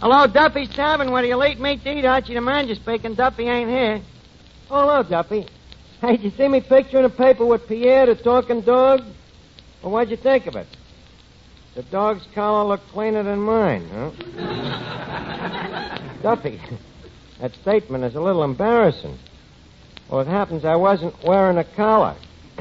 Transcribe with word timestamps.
Hello, 0.00 0.26
Duffy's 0.26 0.70
Tavern. 0.70 1.10
What 1.10 1.24
are 1.24 1.26
you 1.26 1.36
late 1.36 1.60
meat 1.60 1.84
to 1.84 1.92
eat? 1.92 2.06
Archie 2.06 2.32
the 2.32 2.40
manager 2.40 2.74
speaking. 2.74 3.14
Duffy 3.14 3.46
ain't 3.46 3.68
here. 3.68 4.00
Oh, 4.70 4.80
hello, 4.80 5.02
Duffy. 5.02 5.46
Hey, 6.00 6.16
did 6.16 6.22
you 6.22 6.30
see 6.38 6.48
me 6.48 6.62
picture 6.62 6.96
in 6.96 7.02
the 7.02 7.10
paper 7.10 7.44
with 7.44 7.68
Pierre, 7.68 8.06
the 8.06 8.14
talking 8.14 8.62
dog? 8.62 9.02
Well, 9.82 9.92
what'd 9.92 10.10
you 10.10 10.16
think 10.16 10.46
of 10.46 10.56
it? 10.56 10.66
The 11.74 11.82
dog's 11.82 12.26
collar 12.34 12.66
looked 12.66 12.88
cleaner 12.88 13.22
than 13.22 13.40
mine, 13.40 13.86
huh? 13.92 14.10
Duffy, 16.22 16.58
that 17.42 17.52
statement 17.56 18.02
is 18.04 18.14
a 18.14 18.22
little 18.22 18.42
embarrassing. 18.42 19.18
Well, 20.08 20.22
it 20.22 20.28
happens 20.28 20.64
I 20.64 20.76
wasn't 20.76 21.14
wearing 21.22 21.58
a 21.58 21.64
collar. 21.76 22.16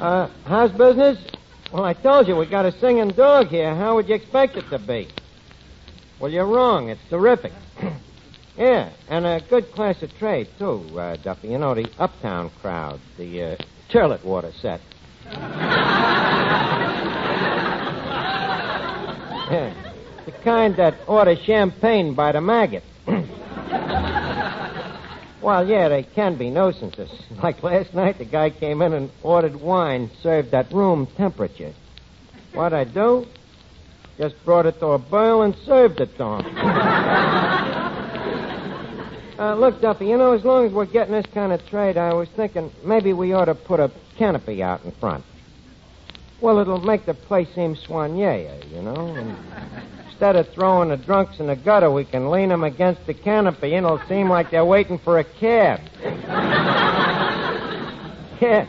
uh, 0.00 0.30
how's 0.46 0.72
business? 0.72 1.18
Well, 1.72 1.84
I 1.84 1.92
told 1.92 2.26
you 2.26 2.34
we 2.34 2.46
got 2.46 2.66
a 2.66 2.72
singing 2.72 3.10
dog 3.10 3.46
here. 3.46 3.72
How 3.76 3.94
would 3.94 4.08
you 4.08 4.16
expect 4.16 4.56
it 4.56 4.68
to 4.70 4.78
be? 4.78 5.06
Well, 6.18 6.30
you're 6.30 6.46
wrong. 6.46 6.88
It's 6.88 7.00
terrific. 7.08 7.52
yeah, 8.58 8.90
and 9.08 9.24
a 9.24 9.40
good 9.48 9.70
class 9.72 10.02
of 10.02 10.12
trade, 10.18 10.48
too, 10.58 10.98
uh, 10.98 11.14
Duffy. 11.16 11.48
You 11.48 11.58
know, 11.58 11.76
the 11.76 11.88
uptown 11.96 12.50
crowd, 12.60 13.00
the 13.16 13.42
uh, 13.42 13.56
toilet 13.88 14.24
water 14.24 14.50
set. 14.60 14.80
yeah, 15.26 15.54
the 20.26 20.32
kind 20.42 20.74
that 20.74 20.96
order 21.06 21.36
champagne 21.36 22.14
by 22.14 22.32
the 22.32 22.40
maggot. 22.40 22.82
well, 25.42 25.66
yeah, 25.66 25.88
they 25.88 26.02
can 26.02 26.36
be 26.36 26.50
nuisances. 26.50 27.10
Like 27.42 27.62
last 27.62 27.94
night, 27.94 28.18
the 28.18 28.26
guy 28.26 28.50
came 28.50 28.82
in 28.82 28.92
and 28.92 29.10
ordered 29.22 29.56
wine 29.60 30.10
served 30.22 30.52
at 30.52 30.70
room 30.72 31.06
temperature. 31.16 31.72
What'd 32.52 32.76
I 32.76 32.84
do? 32.84 33.26
Just 34.18 34.34
brought 34.44 34.66
it 34.66 34.78
to 34.80 34.88
a 34.88 34.98
boil 34.98 35.40
and 35.42 35.56
served 35.64 36.00
it 36.00 36.14
to 36.18 36.24
him. 36.24 36.44
uh, 39.38 39.54
look, 39.54 39.80
Duffy, 39.80 40.06
you 40.06 40.18
know, 40.18 40.32
as 40.32 40.44
long 40.44 40.66
as 40.66 40.72
we're 40.72 40.84
getting 40.84 41.14
this 41.14 41.24
kind 41.32 41.52
of 41.52 41.66
trade, 41.68 41.96
I 41.96 42.12
was 42.12 42.28
thinking 42.36 42.70
maybe 42.84 43.14
we 43.14 43.32
ought 43.32 43.46
to 43.46 43.54
put 43.54 43.80
a 43.80 43.90
canopy 44.18 44.62
out 44.62 44.84
in 44.84 44.92
front. 44.92 45.24
Well, 46.42 46.58
it'll 46.58 46.82
make 46.82 47.06
the 47.06 47.14
place 47.14 47.48
seem 47.54 47.74
soigné, 47.74 48.70
you 48.70 48.82
know. 48.82 49.14
And 49.14 49.34
instead 50.20 50.36
of 50.36 50.52
throwing 50.52 50.90
the 50.90 50.98
drunks 50.98 51.40
in 51.40 51.46
the 51.46 51.56
gutter, 51.56 51.90
we 51.90 52.04
can 52.04 52.30
lean 52.30 52.50
them 52.50 52.62
against 52.62 53.06
the 53.06 53.14
canopy, 53.14 53.74
and 53.74 53.86
it'll 53.86 54.06
seem 54.06 54.28
like 54.28 54.50
they're 54.50 54.66
waiting 54.66 54.98
for 54.98 55.18
a 55.18 55.24
cab. 55.24 55.80
yeah, 58.38 58.66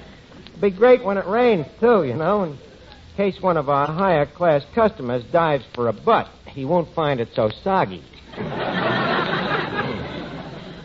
it'd 0.47 0.61
be 0.61 0.69
great 0.69 1.03
when 1.03 1.17
it 1.17 1.25
rains 1.25 1.65
too, 1.81 2.05
you 2.05 2.13
know. 2.13 2.43
In 2.43 2.57
case 3.17 3.41
one 3.41 3.57
of 3.57 3.67
our 3.67 3.85
higher 3.85 4.25
class 4.25 4.63
customers 4.73 5.25
dives 5.33 5.65
for 5.75 5.89
a 5.89 5.93
butt, 5.93 6.29
he 6.47 6.63
won't 6.63 6.87
find 6.95 7.19
it 7.19 7.27
so 7.35 7.49
soggy. 7.65 8.01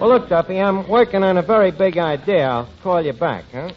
well, 0.00 0.08
look, 0.08 0.28
Duffy, 0.28 0.58
I'm 0.58 0.88
working 0.88 1.22
on 1.22 1.38
a 1.38 1.42
very 1.42 1.70
big 1.70 1.96
idea. 1.96 2.44
I'll 2.44 2.68
call 2.82 3.00
you 3.00 3.12
back, 3.12 3.44
huh? 3.52 3.70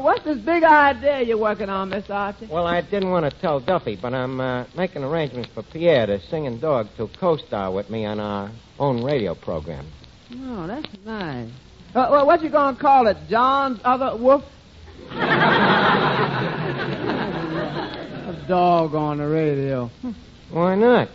What's 0.00 0.24
this 0.24 0.38
big 0.38 0.62
idea 0.62 1.22
you're 1.22 1.38
working 1.38 1.68
on, 1.68 1.90
Mr. 1.90 2.10
Archie? 2.10 2.48
Well, 2.50 2.66
I 2.66 2.80
didn't 2.80 3.10
want 3.10 3.30
to 3.30 3.40
tell 3.40 3.60
Duffy, 3.60 3.98
but 4.00 4.14
I'm 4.14 4.40
uh, 4.40 4.64
making 4.76 5.04
arrangements 5.04 5.50
for 5.54 5.62
Pierre, 5.62 6.06
the 6.06 6.20
singing 6.30 6.58
dog, 6.58 6.88
to 6.96 7.08
co-star 7.18 7.72
with 7.72 7.90
me 7.90 8.04
on 8.06 8.20
our 8.20 8.50
own 8.78 9.02
radio 9.04 9.34
program. 9.34 9.86
Oh, 10.34 10.66
that's 10.66 10.86
nice. 11.04 11.50
Uh, 11.94 12.08
well, 12.10 12.26
what 12.26 12.42
you 12.42 12.50
gonna 12.50 12.78
call 12.78 13.06
it? 13.06 13.16
John's 13.28 13.80
other 13.84 14.16
wolf? 14.16 14.44
a 15.10 15.16
dog 18.46 18.94
on 18.94 19.18
the 19.18 19.26
radio. 19.26 19.90
Why 20.50 20.74
not? 20.74 21.08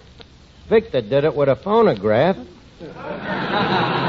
Victor 0.70 1.02
did 1.02 1.26
it 1.26 1.36
with 1.36 1.50
a 1.50 1.56
phonograph. 1.56 2.38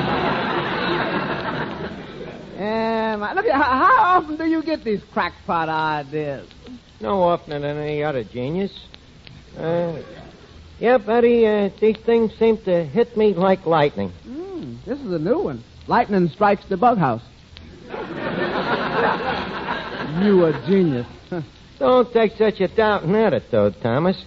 Look, 3.32 3.46
how, 3.46 3.62
how 3.62 4.18
often 4.18 4.36
do 4.36 4.44
you 4.44 4.62
get 4.62 4.84
these 4.84 5.00
crackpot 5.12 5.68
ideas? 5.68 6.48
No 7.00 7.22
oftener 7.22 7.60
than 7.60 7.78
any 7.78 8.02
other 8.02 8.24
genius. 8.24 8.72
Uh, 9.58 10.02
yep, 10.78 11.08
Eddie, 11.08 11.46
uh, 11.46 11.70
these 11.80 11.96
things 12.04 12.32
seem 12.38 12.58
to 12.64 12.84
hit 12.84 13.16
me 13.16 13.34
like 13.34 13.64
lightning. 13.66 14.12
Mm, 14.26 14.84
this 14.84 15.00
is 15.00 15.12
a 15.12 15.18
new 15.18 15.38
one. 15.38 15.64
Lightning 15.86 16.28
strikes 16.28 16.64
the 16.68 16.76
bug 16.76 16.98
house. 16.98 17.22
you 20.22 20.44
a 20.44 20.52
genius. 20.66 21.06
Don't 21.78 22.12
take 22.12 22.32
such 22.36 22.60
a 22.60 22.68
doubting 22.68 23.14
attitude, 23.14 23.76
Thomas. 23.82 24.22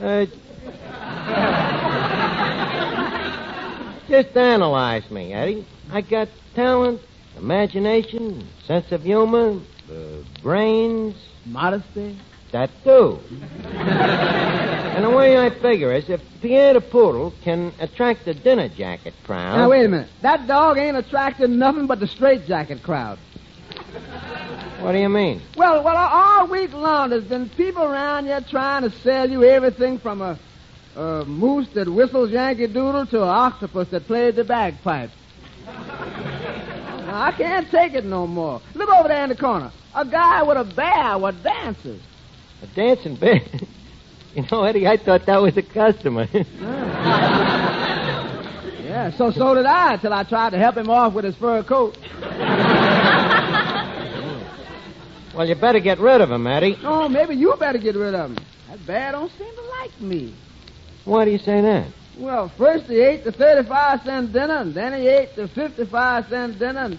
Uh, 0.00 0.26
just 4.08 4.36
analyze 4.36 5.10
me, 5.10 5.32
Eddie. 5.32 5.66
I 5.90 6.02
got 6.02 6.28
talent, 6.54 7.00
imagination, 7.36 8.46
sense 8.66 8.90
of 8.92 9.02
humor, 9.02 9.60
uh, 9.90 9.94
brains. 10.42 11.16
Modesty? 11.46 12.18
That 12.52 12.70
too. 12.82 13.20
and 13.64 15.04
the 15.04 15.10
way 15.10 15.38
I 15.38 15.50
figure 15.50 15.92
is 15.92 16.08
if 16.08 16.20
Pierre 16.42 16.74
the 16.74 16.80
Poodle 16.80 17.32
can 17.42 17.72
attract 17.78 18.24
the 18.24 18.34
dinner 18.34 18.68
jacket 18.68 19.14
crowd. 19.24 19.56
Now, 19.56 19.70
wait 19.70 19.84
a 19.84 19.88
minute. 19.88 20.08
That 20.22 20.46
dog 20.46 20.76
ain't 20.78 20.96
attracting 20.96 21.58
nothing 21.58 21.86
but 21.86 22.00
the 22.00 22.08
straight 22.08 22.46
jacket 22.46 22.82
crowd. 22.82 23.18
What 24.80 24.92
do 24.92 24.98
you 24.98 25.08
mean? 25.08 25.42
Well, 25.56 25.84
well, 25.84 25.96
all 25.96 26.46
week 26.48 26.72
long 26.72 27.10
there's 27.10 27.24
been 27.24 27.48
people 27.50 27.82
around 27.84 28.24
here 28.24 28.40
trying 28.40 28.82
to 28.82 28.90
sell 28.90 29.30
you 29.30 29.44
everything 29.44 29.98
from 29.98 30.22
a, 30.22 30.38
a 30.96 31.24
moose 31.26 31.68
that 31.74 31.88
whistles 31.88 32.30
Yankee 32.30 32.66
Doodle 32.66 33.06
to 33.06 33.22
an 33.22 33.28
octopus 33.28 33.88
that 33.88 34.06
plays 34.06 34.36
the 34.36 34.44
bagpipe. 34.44 35.10
Now, 37.10 37.22
I 37.22 37.32
can't 37.32 37.68
take 37.72 37.94
it 37.94 38.04
no 38.04 38.28
more. 38.28 38.62
Look 38.72 38.88
over 38.88 39.08
there 39.08 39.24
in 39.24 39.30
the 39.30 39.36
corner. 39.36 39.72
A 39.96 40.04
guy 40.04 40.44
with 40.44 40.56
a 40.58 40.62
bear 40.62 41.18
with 41.18 41.42
dances. 41.42 42.00
A 42.62 42.68
dancing 42.68 43.16
bear? 43.16 43.40
you 44.34 44.44
know, 44.48 44.62
Eddie, 44.62 44.86
I 44.86 44.96
thought 44.96 45.26
that 45.26 45.42
was 45.42 45.56
a 45.56 45.62
customer. 45.62 46.28
yeah, 48.84 49.10
so 49.18 49.32
so 49.32 49.56
did 49.56 49.66
I 49.66 49.94
until 49.94 50.12
I 50.12 50.22
tried 50.22 50.50
to 50.50 50.58
help 50.58 50.76
him 50.76 50.88
off 50.88 51.12
with 51.12 51.24
his 51.24 51.34
fur 51.34 51.64
coat. 51.64 51.98
well, 55.34 55.48
you 55.48 55.56
better 55.56 55.80
get 55.80 55.98
rid 55.98 56.20
of 56.20 56.30
him, 56.30 56.46
Eddie. 56.46 56.78
Oh, 56.84 57.08
maybe 57.08 57.34
you 57.34 57.56
better 57.58 57.78
get 57.78 57.96
rid 57.96 58.14
of 58.14 58.30
him. 58.30 58.38
That 58.68 58.86
bear 58.86 59.10
don't 59.10 59.32
seem 59.32 59.52
to 59.52 59.62
like 59.62 60.00
me. 60.00 60.32
Why 61.04 61.24
do 61.24 61.32
you 61.32 61.38
say 61.38 61.60
that? 61.60 61.88
Well, 62.16 62.52
first 62.58 62.86
he 62.86 63.00
ate 63.00 63.24
the 63.24 63.32
35 63.32 64.02
cent 64.04 64.32
dinner, 64.32 64.58
and 64.58 64.74
then 64.74 65.00
he 65.00 65.08
ate 65.08 65.36
the 65.36 65.48
55 65.48 66.28
cent 66.28 66.58
dinner, 66.58 66.84
and 66.84 66.98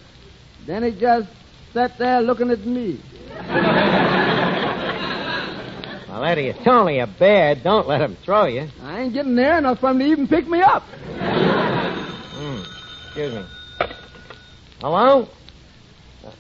then 0.66 0.84
he 0.84 0.92
just 0.92 1.30
sat 1.74 1.98
there 1.98 2.22
looking 2.22 2.50
at 2.52 2.66
me. 2.66 3.00
well, 6.10 6.24
Eddie, 6.24 6.48
it's 6.48 6.66
only 6.68 7.00
a 7.00 7.08
bear. 7.08 7.56
Don't 7.56 7.88
let 7.88 8.02
him 8.02 8.18
throw 8.24 8.46
you. 8.46 8.68
I 8.82 9.02
ain't 9.02 9.14
getting 9.14 9.36
near 9.36 9.58
enough 9.58 9.80
for 9.80 9.92
him 9.92 10.00
to 10.00 10.06
even 10.06 10.28
pick 10.28 10.48
me 10.48 10.62
up. 10.62 10.84
Mm, 12.42 12.66
excuse 13.06 13.34
me. 13.34 13.46
Hello? 14.80 15.30
Uh, 16.26 16.32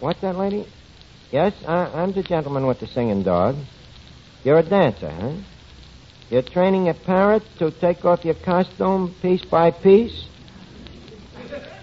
what's 0.00 0.20
that, 0.20 0.36
lady? 0.36 0.66
Yes, 1.32 1.52
I, 1.66 1.86
I'm 1.86 2.12
the 2.12 2.22
gentleman 2.22 2.66
with 2.66 2.80
the 2.80 2.86
singing 2.86 3.22
dog. 3.22 3.56
You're 4.44 4.58
a 4.58 4.62
dancer, 4.62 5.10
huh? 5.10 5.32
You're 6.30 6.42
training 6.42 6.88
a 6.88 6.94
parrot 6.94 7.42
to 7.58 7.70
take 7.70 8.04
off 8.04 8.24
your 8.24 8.34
costume 8.34 9.14
piece 9.22 9.42
by 9.44 9.70
piece? 9.70 10.26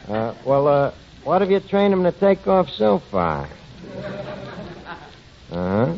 Uh, 0.07 0.35
well, 0.45 0.67
uh, 0.67 0.93
what 1.23 1.41
have 1.41 1.49
you 1.49 1.59
trained 1.61 1.93
him 1.93 2.03
to 2.03 2.11
take 2.11 2.45
off 2.47 2.69
so 2.69 3.01
far? 3.09 3.49
Uh 5.51 5.55
huh. 5.55 5.95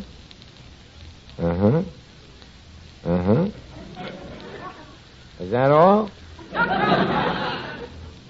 Uh 1.37 1.55
huh. 1.55 1.83
Uh 3.03 3.23
huh. 3.23 3.47
Is 5.41 5.51
that 5.51 5.71
all? 5.71 6.09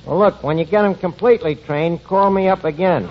Well, 0.03 0.19
look, 0.19 0.41
when 0.41 0.57
you 0.57 0.65
get 0.65 0.83
him 0.83 0.95
completely 0.95 1.55
trained, 1.55 2.03
call 2.03 2.31
me 2.31 2.47
up 2.47 2.63
again. 2.63 3.07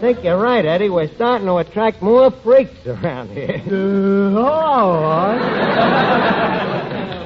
Think 0.00 0.22
you're 0.22 0.38
right, 0.38 0.64
Eddie. 0.64 0.88
We're 0.88 1.12
starting 1.14 1.46
to 1.46 1.56
attract 1.56 2.00
more 2.02 2.30
freaks 2.30 2.86
around 2.86 3.30
here. 3.30 3.62
Uh, 4.28 4.40
all 4.40 5.00
right. 5.02 5.38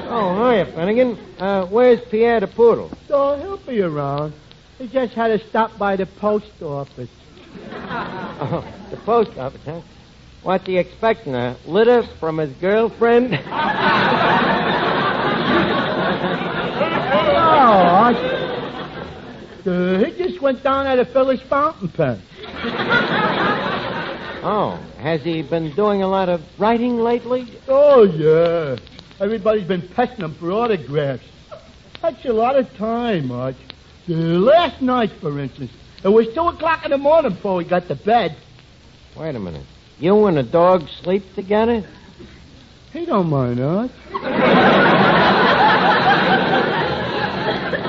oh, 0.10 0.50
hiya, 0.50 0.66
Finnegan. 0.74 1.18
Uh, 1.38 1.66
where's 1.66 2.00
Pierre 2.10 2.40
the 2.40 2.46
Poodle? 2.46 2.90
Oh, 3.10 3.36
he'll 3.38 3.58
be 3.66 3.80
around. 3.80 4.34
He 4.78 4.88
just 4.88 5.12
had 5.14 5.28
to 5.28 5.38
stop 5.48 5.78
by 5.78 5.96
the 5.96 6.06
post 6.06 6.62
office. 6.62 7.10
Oh, 8.44 8.64
the 8.90 8.96
post 8.96 9.38
office, 9.38 9.60
huh? 9.64 9.82
What's 10.42 10.66
he 10.66 10.78
expecting? 10.78 11.34
A 11.34 11.56
litter 11.66 12.02
from 12.18 12.38
his 12.38 12.50
girlfriend? 12.60 13.34
oh, 13.34 13.38
I... 18.08 18.41
Uh, 19.66 20.04
he 20.04 20.10
just 20.16 20.40
went 20.40 20.62
down 20.62 20.86
at 20.86 20.98
a 20.98 21.04
Phyllis 21.04 21.40
fountain 21.42 21.88
pen. 21.88 22.22
Oh, 24.44 24.76
has 24.98 25.22
he 25.22 25.42
been 25.42 25.72
doing 25.76 26.02
a 26.02 26.08
lot 26.08 26.28
of 26.28 26.42
writing 26.58 26.98
lately? 26.98 27.46
Oh, 27.68 28.02
yeah. 28.02 28.76
Everybody's 29.20 29.68
been 29.68 29.86
pestering 29.86 30.30
him 30.30 30.34
for 30.34 30.50
autographs. 30.50 31.22
Takes 32.02 32.24
a 32.24 32.32
lot 32.32 32.56
of 32.56 32.68
time, 32.76 33.30
Arch. 33.30 33.54
Uh, 34.08 34.14
last 34.14 34.82
night, 34.82 35.12
for 35.20 35.38
instance, 35.38 35.70
it 36.02 36.08
was 36.08 36.26
2 36.34 36.40
o'clock 36.40 36.84
in 36.84 36.90
the 36.90 36.98
morning 36.98 37.34
before 37.34 37.54
we 37.54 37.62
got 37.64 37.86
to 37.86 37.94
bed. 37.94 38.36
Wait 39.16 39.36
a 39.36 39.38
minute. 39.38 39.64
You 40.00 40.26
and 40.26 40.36
the 40.36 40.42
dog 40.42 40.88
sleep 40.88 41.22
together? 41.36 41.84
He 42.92 43.06
don't 43.06 43.30
mind, 43.30 43.60
Arch. 43.60 43.92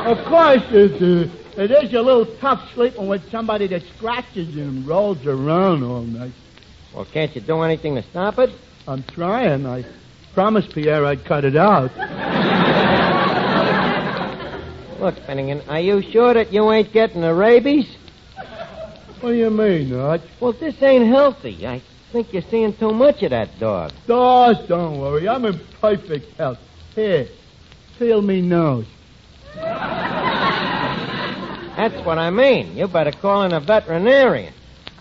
of 0.06 0.24
course, 0.26 0.62
it, 0.70 1.02
uh, 1.02 1.43
it 1.56 1.72
is 1.72 1.94
a 1.94 2.02
little 2.02 2.26
tough 2.38 2.74
sleeping 2.74 3.08
with 3.08 3.30
somebody 3.30 3.68
that 3.68 3.84
scratches 3.96 4.56
and 4.56 4.88
rolls 4.88 5.26
around 5.26 5.84
all 5.84 6.02
night. 6.02 6.34
Well, 6.94 7.06
can't 7.06 7.34
you 7.36 7.42
do 7.42 7.62
anything 7.62 7.96
to 7.96 8.04
stop 8.04 8.40
it? 8.40 8.50
I'm 8.88 9.04
trying. 9.04 9.66
I 9.66 9.86
promised 10.34 10.74
Pierre 10.74 11.06
I'd 11.06 11.26
cut 11.26 11.46
it 11.46 11.56
out. 11.56 11.92
Look, 15.00 15.16
Finnegan, 15.26 15.62
are 15.68 15.80
you 15.80 16.02
sure 16.12 16.34
that 16.34 16.54
you 16.54 16.72
ain't 16.72 16.94
getting 16.94 17.22
the 17.22 17.34
rabies? 17.34 17.88
What 19.22 19.32
do 19.32 19.36
you 19.36 19.50
mean, 19.50 19.94
Arch? 19.94 20.22
Well, 20.40 20.54
this 20.54 20.82
ain't 20.82 21.08
healthy. 21.08 21.68
I 21.68 21.82
think 22.12 22.34
you're 22.34 22.44
seeing 22.50 22.76
too 22.76 22.92
much 22.92 23.22
of 23.24 23.32
that 23.32 23.60
dog. 23.60 23.92
Oh, 24.10 24.54
don't 24.68 25.00
worry. 25.00 25.28
I'm 25.28 25.46
in 25.46 25.60
perfect 25.80 26.38
health. 26.38 26.60
Here, 26.96 27.28
feel 27.98 28.22
me 28.22 28.42
nose. 28.42 28.86
That's 31.76 32.06
what 32.06 32.18
I 32.18 32.30
mean. 32.30 32.76
You 32.78 32.88
better 32.88 33.12
call 33.12 33.44
in 33.44 33.54
a 33.54 33.60
veterinarian. 33.60 34.54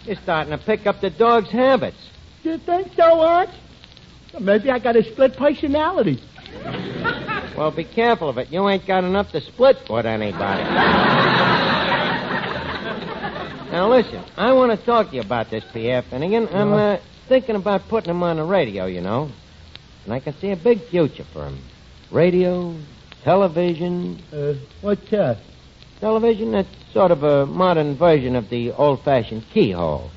You're 0.05 0.17
starting 0.17 0.57
to 0.57 0.65
pick 0.65 0.87
up 0.87 1.01
the 1.01 1.11
dog's 1.11 1.51
habits. 1.51 1.97
You 2.43 2.59
think 2.59 2.93
so, 2.97 3.21
Arch? 3.21 3.51
Maybe 4.41 4.71
I 4.71 4.79
got 4.79 4.97
a 4.97 5.05
split 5.13 5.37
personality. 5.37 6.23
Well, 7.57 7.71
be 7.71 7.85
careful 7.85 8.31
of 8.31 8.39
it. 8.39 8.51
You 8.51 8.67
ain't 8.67 8.87
got 8.87 9.05
enough 9.05 9.31
to 9.33 9.41
split 9.43 9.77
with 9.91 10.07
anybody. 10.07 10.63
now, 13.71 13.91
listen, 13.91 14.25
I 14.39 14.55
want 14.55 14.79
to 14.79 14.87
talk 14.87 15.11
to 15.11 15.17
you 15.17 15.21
about 15.21 15.51
this, 15.51 15.63
Pierre 15.71 16.01
Finnegan. 16.01 16.49
I'm 16.49 16.73
uh, 16.73 16.97
thinking 17.29 17.57
about 17.57 17.89
putting 17.89 18.09
him 18.09 18.23
on 18.23 18.37
the 18.37 18.45
radio, 18.45 18.87
you 18.87 19.03
know. 19.03 19.31
And 20.05 20.15
I 20.15 20.21
can 20.21 20.33
see 20.41 20.51
a 20.51 20.57
big 20.57 20.81
future 20.89 21.25
for 21.33 21.47
him. 21.47 21.59
Radio, 22.11 22.75
television. 23.23 24.23
Uh, 24.33 24.55
what's 24.81 25.11
that? 25.11 25.39
Television, 26.03 26.51
that's 26.51 26.69
sort 26.93 27.13
of 27.13 27.23
a 27.23 27.47
modern 27.47 27.97
version 27.97 28.35
of 28.35 28.51
the 28.51 28.73
old 28.73 29.05
fashioned 29.05 29.45
keyhole. 29.55 30.11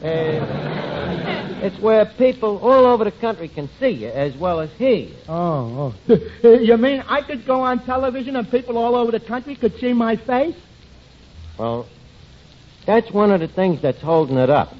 it's 1.62 1.78
where 1.82 2.06
people 2.16 2.56
all 2.60 2.86
over 2.86 3.04
the 3.04 3.12
country 3.12 3.46
can 3.46 3.68
see 3.78 3.90
you 3.90 4.08
as 4.08 4.34
well 4.38 4.58
as 4.58 4.70
hear 4.78 4.94
you. 4.94 5.14
Oh, 5.28 5.94
oh. 6.08 6.14
you 6.42 6.78
mean 6.78 7.04
I 7.06 7.20
could 7.20 7.44
go 7.44 7.60
on 7.60 7.84
television 7.84 8.36
and 8.36 8.50
people 8.50 8.78
all 8.78 8.94
over 8.94 9.12
the 9.12 9.20
country 9.20 9.54
could 9.54 9.78
see 9.78 9.92
my 9.92 10.16
face? 10.16 10.56
Well, 11.58 11.86
that's 12.86 13.10
one 13.10 13.30
of 13.30 13.40
the 13.40 13.48
things 13.48 13.82
that's 13.82 14.00
holding 14.00 14.38
it 14.38 14.48
up. 14.48 14.70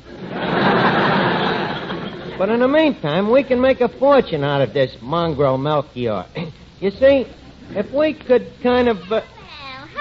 but 2.38 2.48
in 2.48 2.60
the 2.60 2.68
meantime, 2.68 3.30
we 3.30 3.44
can 3.44 3.60
make 3.60 3.82
a 3.82 3.90
fortune 3.98 4.44
out 4.44 4.62
of 4.62 4.72
this 4.72 4.96
mongrel 5.02 5.58
Melchior. 5.58 6.24
you 6.80 6.90
see, 6.92 7.26
if 7.72 7.92
we 7.92 8.14
could 8.14 8.50
kind 8.62 8.88
of. 8.88 8.96
Uh... 9.12 9.20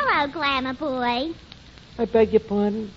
Oh, 0.07 0.13
hello, 0.13 0.33
Glamour 0.33 0.73
Boy. 0.73 1.33
I 1.97 2.05
beg 2.05 2.31
your 2.31 2.39
pardon? 2.39 2.91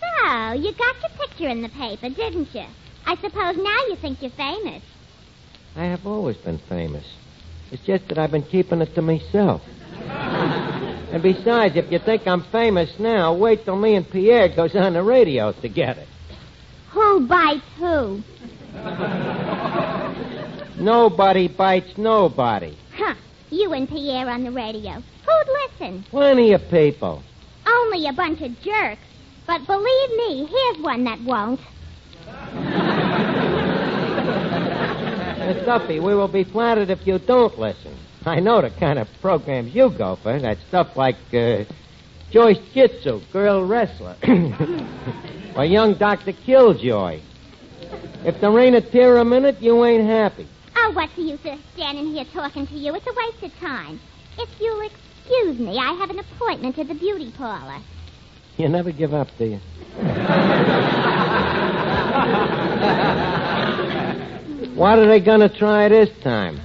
So, 0.00 0.52
you 0.52 0.72
got 0.72 0.96
your 1.00 1.10
picture 1.26 1.48
in 1.48 1.62
the 1.62 1.68
paper, 1.68 2.08
didn't 2.08 2.52
you? 2.54 2.64
I 3.06 3.14
suppose 3.16 3.56
now 3.56 3.86
you 3.88 3.96
think 4.00 4.20
you're 4.20 4.32
famous. 4.32 4.82
I 5.76 5.84
have 5.84 6.06
always 6.06 6.36
been 6.38 6.58
famous. 6.58 7.04
It's 7.70 7.84
just 7.84 8.08
that 8.08 8.18
I've 8.18 8.32
been 8.32 8.42
keeping 8.42 8.80
it 8.80 8.94
to 8.96 9.02
myself. 9.02 9.62
and 9.92 11.22
besides, 11.22 11.76
if 11.76 11.90
you 11.92 12.00
think 12.00 12.26
I'm 12.26 12.42
famous 12.50 12.98
now, 12.98 13.34
wait 13.34 13.64
till 13.64 13.76
me 13.76 13.94
and 13.94 14.08
Pierre 14.10 14.48
goes 14.48 14.74
on 14.74 14.94
the 14.94 15.02
radio 15.02 15.52
together. 15.52 16.04
Who 16.90 17.26
bites 17.28 17.62
who? 17.76 18.22
Nobody 20.78 21.48
bites 21.48 21.96
nobody. 21.96 22.76
You 23.56 23.72
and 23.72 23.88
Pierre 23.88 24.28
on 24.28 24.44
the 24.44 24.50
radio. 24.50 24.92
Who'd 24.92 25.48
listen? 25.48 26.02
Plenty 26.10 26.52
of 26.52 26.68
people. 26.68 27.22
Only 27.66 28.06
a 28.06 28.12
bunch 28.12 28.42
of 28.42 28.60
jerks. 28.60 29.00
But 29.46 29.66
believe 29.66 30.10
me, 30.10 30.44
here's 30.44 30.84
one 30.84 31.04
that 31.04 31.22
won't. 31.22 31.60
Miss 35.46 35.64
Duffy, 35.64 36.00
we 36.00 36.14
will 36.14 36.28
be 36.28 36.44
flattered 36.44 36.90
if 36.90 37.06
you 37.06 37.18
don't 37.18 37.58
listen. 37.58 37.96
I 38.26 38.40
know 38.40 38.60
the 38.60 38.68
kind 38.68 38.98
of 38.98 39.08
programs 39.22 39.74
you 39.74 39.88
go 39.88 40.16
for. 40.16 40.38
That 40.38 40.58
stuff 40.68 40.94
like 40.94 41.16
uh, 41.32 41.64
Joyce 42.30 42.60
Jitsu, 42.74 43.22
girl 43.32 43.64
wrestler, 43.64 44.16
or 45.56 45.64
young 45.64 45.94
Dr. 45.94 46.32
Killjoy. 46.32 47.22
If 48.22 48.38
there 48.42 48.58
ain't 48.58 48.76
a 48.76 48.82
tear 48.82 49.16
a 49.16 49.24
minute, 49.24 49.62
you 49.62 49.82
ain't 49.86 50.04
happy. 50.04 50.46
Oh, 50.88 50.92
what's 50.92 51.16
the 51.16 51.22
use 51.22 51.40
of 51.44 51.58
standing 51.74 52.14
here 52.14 52.24
talking 52.32 52.64
to 52.64 52.74
you? 52.74 52.94
It's 52.94 53.04
a 53.04 53.12
waste 53.12 53.42
of 53.42 53.52
time. 53.58 53.98
If 54.38 54.48
you'll 54.60 54.86
excuse 54.86 55.58
me, 55.58 55.78
I 55.78 55.94
have 55.94 56.10
an 56.10 56.20
appointment 56.20 56.78
at 56.78 56.86
the 56.86 56.94
beauty 56.94 57.32
parlor. 57.36 57.82
You 58.56 58.68
never 58.68 58.92
give 58.92 59.12
up, 59.12 59.26
do 59.36 59.46
you? 59.46 59.56
what 64.76 65.00
are 65.00 65.08
they 65.08 65.18
going 65.18 65.40
to 65.40 65.48
try 65.48 65.88
this 65.88 66.08
time? 66.22 66.60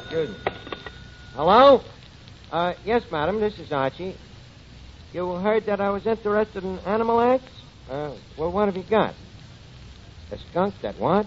Excuse 0.00 0.30
me. 0.30 0.36
Hello? 1.34 1.82
Uh, 2.50 2.72
yes, 2.86 3.02
madam, 3.12 3.38
this 3.38 3.58
is 3.58 3.70
Archie. 3.70 4.16
You 5.12 5.32
heard 5.32 5.66
that 5.66 5.82
I 5.82 5.90
was 5.90 6.06
interested 6.06 6.64
in 6.64 6.78
animal 6.78 7.20
acts? 7.20 7.52
Uh, 7.90 8.16
well, 8.38 8.50
what 8.50 8.64
have 8.64 8.78
you 8.78 8.84
got? 8.88 9.14
A 10.32 10.38
skunk 10.50 10.74
that 10.80 10.98
what? 10.98 11.26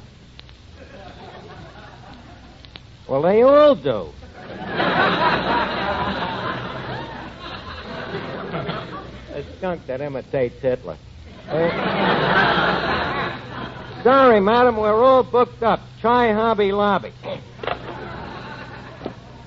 Well, 3.07 3.21
they 3.21 3.43
all 3.43 3.75
do. 3.75 4.09
A 9.31 9.43
skunk 9.57 9.85
that 9.85 10.01
imitates 10.01 10.59
Hitler. 10.59 10.97
Uh, 11.47 11.69
sorry, 14.01 14.39
madam, 14.39 14.77
we're 14.77 15.03
all 15.03 15.21
booked 15.21 15.61
up. 15.61 15.81
Try 16.01 16.33
Hobby 16.33 16.71
Lobby. 16.71 17.13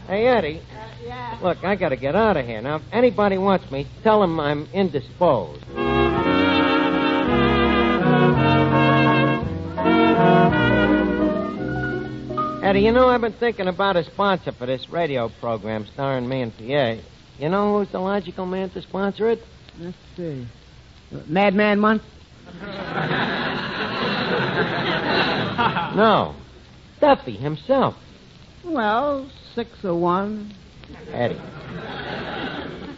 Hey, 0.07 0.29
Eddie. 0.29 0.63
yeah. 1.05 1.37
Look, 1.43 1.65
I 1.65 1.75
gotta 1.75 1.97
get 1.97 2.15
out 2.15 2.37
of 2.37 2.47
here. 2.47 2.63
Now, 2.63 2.77
if 2.77 2.83
anybody 2.93 3.39
wants 3.39 3.69
me, 3.73 3.89
tell 4.05 4.21
them 4.21 4.39
I'm 4.39 4.69
indisposed. 4.73 5.65
Eddie, 12.69 12.81
you 12.81 12.93
know, 12.93 13.09
I've 13.09 13.23
been 13.23 13.33
thinking 13.33 13.67
about 13.67 13.97
a 13.97 14.05
sponsor 14.05 14.53
for 14.53 14.67
this 14.67 14.91
radio 14.91 15.31
program 15.41 15.87
starring 15.95 16.29
me 16.29 16.43
and 16.43 16.55
Pierre. 16.55 17.01
You 17.39 17.49
know 17.49 17.79
who's 17.79 17.91
the 17.91 17.99
logical 17.99 18.45
man 18.45 18.69
to 18.69 18.83
sponsor 18.83 19.31
it? 19.31 19.43
Let's 19.79 19.97
see. 20.19 20.47
Madman 21.27 21.81
Muntz? 21.81 22.05
No. 25.97 26.35
Duffy 27.01 27.37
himself. 27.37 27.95
Well, 28.63 29.31
six 29.55 29.71
of 29.83 29.97
one. 29.97 30.55
Eddie. 31.11 31.41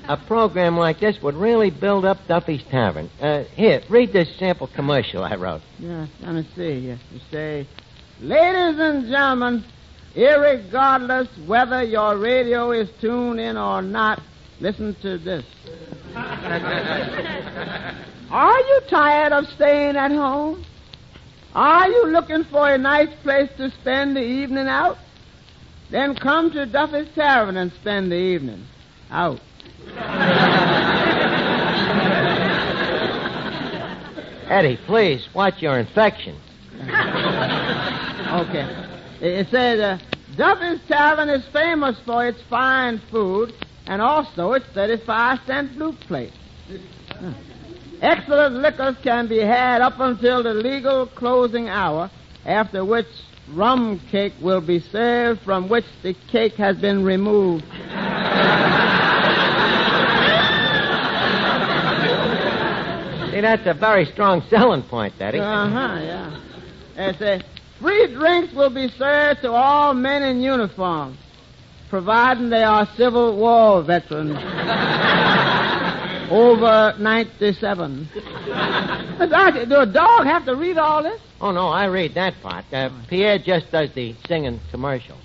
A 0.08 0.20
program 0.26 0.76
like 0.76 0.98
this 0.98 1.16
would 1.22 1.36
really 1.36 1.70
build 1.70 2.04
up 2.04 2.18
Duffy's 2.26 2.64
Tavern. 2.72 3.08
Uh, 3.20 3.44
here, 3.54 3.82
read 3.88 4.12
this 4.12 4.36
sample 4.36 4.66
commercial 4.66 5.22
I 5.22 5.36
wrote. 5.36 5.62
Yeah, 5.78 6.08
let 6.22 6.34
me 6.34 6.48
see. 6.56 6.72
You 6.72 6.98
say, 7.30 7.68
Ladies 8.22 8.78
and 8.78 9.06
gentlemen, 9.06 9.64
irregardless 10.14 11.26
whether 11.46 11.82
your 11.82 12.18
radio 12.18 12.70
is 12.70 12.90
tuned 13.00 13.40
in 13.40 13.56
or 13.56 13.80
not, 13.80 14.20
listen 14.60 14.94
to 15.00 15.16
this. 15.16 15.42
Are 18.30 18.58
you 18.60 18.80
tired 18.90 19.32
of 19.32 19.46
staying 19.46 19.96
at 19.96 20.10
home? 20.10 20.62
Are 21.54 21.88
you 21.88 22.08
looking 22.08 22.44
for 22.44 22.68
a 22.68 22.76
nice 22.76 23.08
place 23.22 23.48
to 23.56 23.70
spend 23.80 24.14
the 24.16 24.22
evening 24.22 24.68
out? 24.68 24.98
Then 25.90 26.14
come 26.14 26.50
to 26.50 26.66
Duffy's 26.66 27.08
Tavern 27.14 27.56
and 27.56 27.72
spend 27.80 28.12
the 28.12 28.16
evening 28.16 28.66
out. 29.10 29.40
Eddie, 34.50 34.78
please, 34.86 35.26
watch 35.34 35.62
your 35.62 35.78
infection. 35.78 36.38
Okay. 38.30 38.86
It 39.20 39.48
says, 39.50 39.80
uh, 39.80 39.98
Duffy's 40.36 40.80
Tavern 40.88 41.28
is 41.28 41.44
famous 41.52 41.98
for 42.04 42.26
its 42.26 42.40
fine 42.48 43.00
food 43.10 43.52
and 43.86 44.00
also 44.00 44.52
its 44.52 44.66
35 44.72 45.40
cent 45.46 45.76
blue 45.76 45.92
plate. 45.92 46.32
Huh. 47.08 47.32
Excellent 48.00 48.54
liquors 48.54 48.96
can 49.02 49.26
be 49.28 49.38
had 49.38 49.80
up 49.82 49.98
until 49.98 50.42
the 50.42 50.54
legal 50.54 51.06
closing 51.06 51.68
hour, 51.68 52.10
after 52.46 52.84
which 52.84 53.06
rum 53.52 54.00
cake 54.10 54.32
will 54.40 54.60
be 54.60 54.78
served 54.78 55.40
from 55.42 55.68
which 55.68 55.84
the 56.02 56.14
cake 56.30 56.54
has 56.54 56.76
been 56.78 57.04
removed. 57.04 57.64
See, 63.30 63.40
that's 63.40 63.66
a 63.66 63.74
very 63.74 64.06
strong 64.06 64.42
selling 64.48 64.82
point, 64.82 65.14
Eddie. 65.20 65.38
Uh-huh, 65.40 65.98
yeah. 66.00 66.40
They 66.96 67.12
say, 67.18 67.42
free 67.80 68.14
drinks 68.14 68.54
will 68.54 68.70
be 68.70 68.88
served 68.88 69.42
to 69.42 69.52
all 69.52 69.94
men 69.94 70.22
in 70.22 70.40
uniform, 70.40 71.16
providing 71.88 72.50
they 72.50 72.62
are 72.62 72.86
Civil 72.96 73.36
War 73.36 73.82
veterans. 73.82 74.38
Over 76.30 76.94
97. 76.98 78.08
Besides, 79.18 79.68
do 79.68 79.76
a 79.80 79.86
dog 79.86 80.26
have 80.26 80.44
to 80.44 80.54
read 80.54 80.78
all 80.78 81.02
this? 81.02 81.20
Oh, 81.40 81.50
no, 81.50 81.68
I 81.68 81.86
read 81.86 82.14
that 82.14 82.34
part. 82.40 82.66
Uh, 82.72 82.90
Pierre 83.08 83.38
just 83.38 83.72
does 83.72 83.92
the 83.94 84.14
singing 84.28 84.60
commercial. 84.70 85.18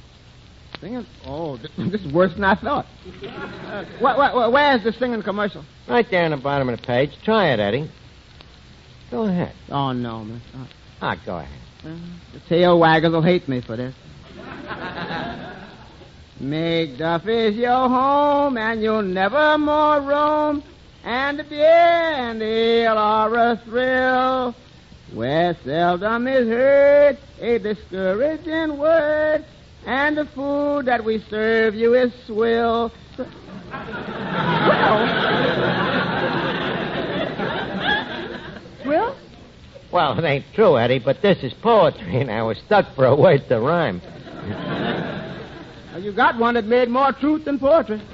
Singing? 0.81 1.05
Oh, 1.27 1.57
this, 1.77 2.01
is 2.01 2.12
worse 2.12 2.33
than 2.33 2.43
I 2.43 2.55
thought. 2.55 2.88
Uh, 3.24 3.85
what, 4.00 4.17
what, 4.17 4.51
where's 4.51 4.83
the 4.83 4.93
singing 4.93 5.21
commercial? 5.21 5.63
Right 5.88 6.07
there 6.09 6.25
in 6.25 6.31
the 6.31 6.38
bottom 6.38 6.69
of 6.69 6.79
the 6.79 6.85
page. 6.88 7.12
Try 7.24 7.53
it, 7.53 7.59
Eddie. 7.59 7.91
Go 9.12 9.25
ahead. 9.25 9.53
Oh, 9.69 9.91
no, 9.91 10.24
miss. 10.24 10.41
Uh, 10.55 10.65
Ah, 11.01 11.15
go 11.25 11.38
ahead. 11.38 11.59
The 11.86 12.39
tail 12.50 12.80
waggers 12.80 13.12
will 13.12 13.22
hate 13.22 13.48
me 13.48 13.62
for 13.62 13.75
this. 13.75 13.94
Macduff 16.42 17.27
is 17.27 17.56
your 17.56 17.89
home, 17.89 18.58
and 18.58 18.82
you'll 18.82 19.04
never 19.04 19.58
more 19.58 20.01
roam. 20.01 20.63
And 21.04 21.38
the 21.38 21.44
beer 21.44 21.63
and 21.63 22.42
the 22.42 22.46
ale 22.46 22.98
are 22.98 23.36
a 23.36 23.62
thrill, 23.63 24.56
where 25.13 25.56
seldom 25.63 26.27
is 26.27 26.48
heard 26.48 27.20
a 27.39 27.60
discouraging 27.60 28.77
word. 28.77 29.46
And 29.86 30.18
the 30.18 30.25
food 30.25 30.88
that 30.88 31.04
we 31.04 31.24
serve 31.30 31.75
you 31.75 31.94
is 31.94 32.12
swill. 32.25 32.92
Swill? 38.82 39.15
Well, 39.96 40.20
it 40.20 40.25
ain't 40.25 40.46
true, 40.54 40.78
Eddie, 40.78 41.00
but 41.00 41.22
this 41.22 41.42
is 41.42 41.54
poetry, 41.54 42.20
and 42.20 42.30
I 42.30 42.44
was 42.44 42.58
stuck 42.66 42.94
for 42.96 43.06
a 43.06 43.16
word 43.16 43.48
to 43.48 43.62
rhyme. 43.62 44.02
Well, 45.94 46.04
you 46.04 46.12
got 46.12 46.38
one 46.38 46.56
that 46.56 46.66
made 46.66 46.90
more 46.90 47.14
truth 47.14 47.46
than 47.46 47.58
poetry. 47.58 47.96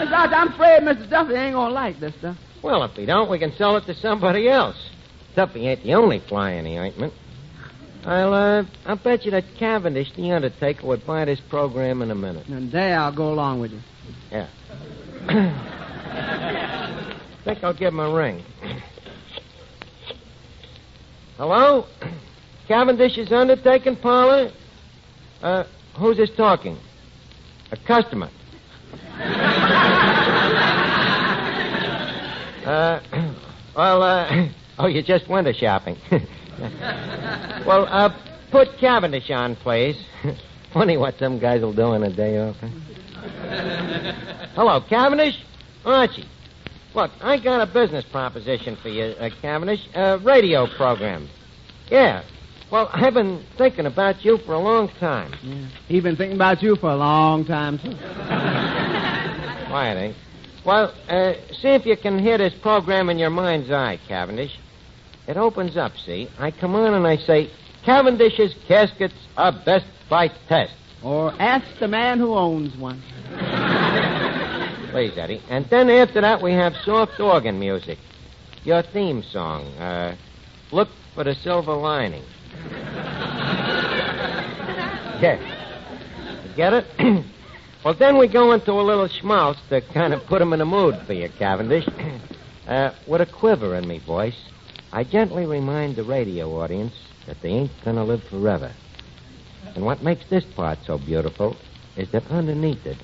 Besides, 0.00 0.32
I'm 0.34 0.48
afraid 0.54 0.82
Mr. 0.82 1.08
Duffy 1.08 1.34
ain't 1.34 1.54
gonna 1.54 1.72
like 1.72 2.00
this 2.00 2.16
stuff. 2.16 2.36
Well, 2.64 2.82
if 2.82 2.96
we 2.96 3.06
don't, 3.06 3.30
we 3.30 3.38
can 3.38 3.52
sell 3.52 3.76
it 3.76 3.86
to 3.86 3.94
somebody 3.94 4.48
else. 4.48 4.90
Duffy 5.36 5.68
ain't 5.68 5.84
the 5.84 5.94
only 5.94 6.18
fly 6.18 6.54
in 6.54 6.64
the 6.64 6.76
ointment. 6.78 7.12
I'll, 8.04 8.34
uh, 8.34 8.64
I'll 8.86 8.96
bet 8.96 9.24
you 9.24 9.30
that 9.30 9.44
Cavendish, 9.56 10.12
the 10.16 10.32
undertaker, 10.32 10.84
would 10.84 11.06
buy 11.06 11.26
this 11.26 11.38
program 11.48 12.02
in 12.02 12.10
a 12.10 12.16
minute. 12.16 12.48
And 12.48 12.72
there 12.72 12.98
I'll 12.98 13.14
go 13.14 13.32
along 13.32 13.60
with 13.60 13.70
you. 13.70 13.80
Yeah. 14.32 14.48
think 17.54 17.64
I'll 17.64 17.72
give 17.72 17.94
him 17.94 18.00
a 18.00 18.14
ring. 18.14 18.44
Hello? 21.38 21.86
Cavendish's 22.66 23.32
undertaking 23.32 23.96
parlor? 23.96 24.52
Uh, 25.40 25.64
who's 25.98 26.18
this 26.18 26.30
talking? 26.36 26.76
A 27.72 27.76
customer. 27.86 28.28
uh, 32.66 33.00
well, 33.74 34.02
uh, 34.02 34.48
oh, 34.78 34.86
you 34.86 35.02
just 35.02 35.26
went 35.28 35.46
a 35.46 35.54
shopping. 35.54 35.96
well, 37.66 37.86
uh, 37.88 38.10
put 38.50 38.68
Cavendish 38.78 39.30
on, 39.30 39.56
please. 39.56 39.96
Funny 40.74 40.98
what 40.98 41.14
some 41.18 41.38
guys 41.38 41.62
will 41.62 41.72
do 41.72 41.82
on 41.82 42.02
a 42.02 42.14
day 42.14 42.38
off. 42.38 42.56
Huh? 42.60 42.68
Hello, 44.54 44.82
Cavendish? 44.86 45.42
Archie. 45.86 46.28
Look, 46.98 47.12
I 47.20 47.38
got 47.38 47.60
a 47.60 47.72
business 47.72 48.04
proposition 48.10 48.76
for 48.82 48.88
you, 48.88 49.14
uh, 49.20 49.30
Cavendish. 49.40 49.78
A 49.94 50.18
radio 50.18 50.66
program. 50.66 51.28
Yeah. 51.88 52.24
Well, 52.72 52.90
I've 52.92 53.14
been 53.14 53.44
thinking 53.56 53.86
about 53.86 54.24
you 54.24 54.38
for 54.38 54.54
a 54.54 54.58
long 54.58 54.88
time. 54.98 55.32
Yeah. 55.40 55.68
He's 55.86 56.02
been 56.02 56.16
thinking 56.16 56.34
about 56.34 56.60
you 56.60 56.74
for 56.74 56.90
a 56.90 56.96
long 56.96 57.44
time, 57.44 57.78
too. 57.78 57.90
Quiet, 59.68 59.96
eh? 59.96 60.12
Well, 60.66 60.92
uh, 61.08 61.34
see 61.52 61.68
if 61.68 61.86
you 61.86 61.96
can 61.96 62.18
hear 62.18 62.36
this 62.36 62.54
program 62.62 63.10
in 63.10 63.18
your 63.20 63.30
mind's 63.30 63.70
eye, 63.70 64.00
Cavendish. 64.08 64.58
It 65.28 65.36
opens 65.36 65.76
up, 65.76 65.96
see? 65.98 66.28
I 66.36 66.50
come 66.50 66.74
on 66.74 66.94
and 66.94 67.06
I 67.06 67.16
say, 67.18 67.48
Cavendish's 67.84 68.56
caskets 68.66 69.14
are 69.36 69.52
best 69.64 69.86
by 70.10 70.32
test. 70.48 70.74
Or 71.04 71.32
ask 71.40 71.64
the 71.78 71.86
man 71.86 72.18
who 72.18 72.34
owns 72.34 72.76
one. 72.76 73.00
Please, 74.98 75.16
Eddie. 75.16 75.40
And 75.48 75.64
then 75.70 75.88
after 75.90 76.20
that, 76.22 76.42
we 76.42 76.54
have 76.54 76.74
soft 76.84 77.20
organ 77.20 77.60
music. 77.60 78.00
Your 78.64 78.82
theme 78.82 79.22
song, 79.22 79.66
uh, 79.76 80.16
Look 80.72 80.88
for 81.14 81.22
the 81.22 81.36
Silver 81.36 81.74
Lining. 81.74 82.24
You 85.22 86.54
get 86.56 86.72
it? 86.72 86.86
well, 87.84 87.94
then 87.94 88.18
we 88.18 88.26
go 88.26 88.50
into 88.50 88.72
a 88.72 88.82
little 88.82 89.06
schmaltz 89.06 89.60
to 89.68 89.80
kind 89.80 90.12
of 90.12 90.26
put 90.26 90.42
'em 90.42 90.52
in 90.52 90.58
the 90.58 90.64
mood 90.64 90.96
for 91.06 91.12
you, 91.12 91.28
Cavendish. 91.38 91.86
uh, 92.66 92.90
with 93.06 93.20
a 93.20 93.26
quiver 93.26 93.76
in 93.76 93.86
me 93.86 94.00
voice, 94.00 94.40
I 94.92 95.04
gently 95.04 95.46
remind 95.46 95.94
the 95.94 96.02
radio 96.02 96.60
audience 96.60 96.94
that 97.26 97.40
they 97.40 97.50
ain't 97.50 97.84
gonna 97.84 98.04
live 98.04 98.24
forever. 98.24 98.72
And 99.76 99.84
what 99.84 100.02
makes 100.02 100.24
this 100.28 100.44
part 100.44 100.80
so 100.84 100.98
beautiful 100.98 101.56
is 101.96 102.10
that 102.10 102.26
underneath 102.30 102.84
it, 102.84 102.98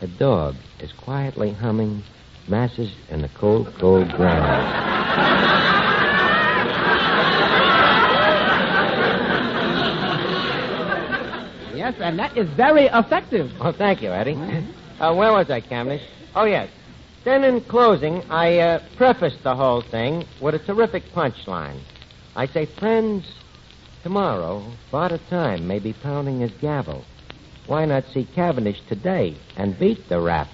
a 0.00 0.06
dog 0.06 0.56
is 0.80 0.92
quietly 0.92 1.52
humming 1.52 2.02
Massa's 2.48 2.92
in 3.10 3.22
the 3.22 3.28
cold, 3.28 3.72
cold 3.78 4.10
ground. 4.12 4.90
Yes, 11.76 11.94
and 12.00 12.18
that 12.18 12.36
is 12.36 12.48
very 12.50 12.86
effective. 12.86 13.50
Oh, 13.60 13.72
thank 13.72 14.02
you, 14.02 14.10
Eddie. 14.10 14.34
Uh, 14.98 15.14
where 15.14 15.32
was 15.32 15.50
I, 15.50 15.60
Cavendish? 15.60 16.06
Oh, 16.34 16.44
yes. 16.44 16.70
Then 17.24 17.44
in 17.44 17.60
closing, 17.62 18.22
I 18.30 18.58
uh, 18.58 18.82
prefaced 18.96 19.42
the 19.42 19.54
whole 19.54 19.82
thing 19.82 20.24
with 20.40 20.54
a 20.54 20.58
terrific 20.58 21.04
punchline. 21.14 21.80
I 22.36 22.46
say, 22.46 22.66
friends, 22.66 23.26
tomorrow, 24.02 24.64
Father 24.90 25.18
Time 25.28 25.66
may 25.66 25.78
be 25.78 25.92
pounding 25.92 26.40
his 26.40 26.52
gavel. 26.60 27.04
Why 27.66 27.84
not 27.84 28.04
see 28.12 28.24
Cavendish 28.34 28.80
today 28.88 29.36
and 29.56 29.78
beat 29.78 30.08
the 30.08 30.20
rap? 30.20 30.48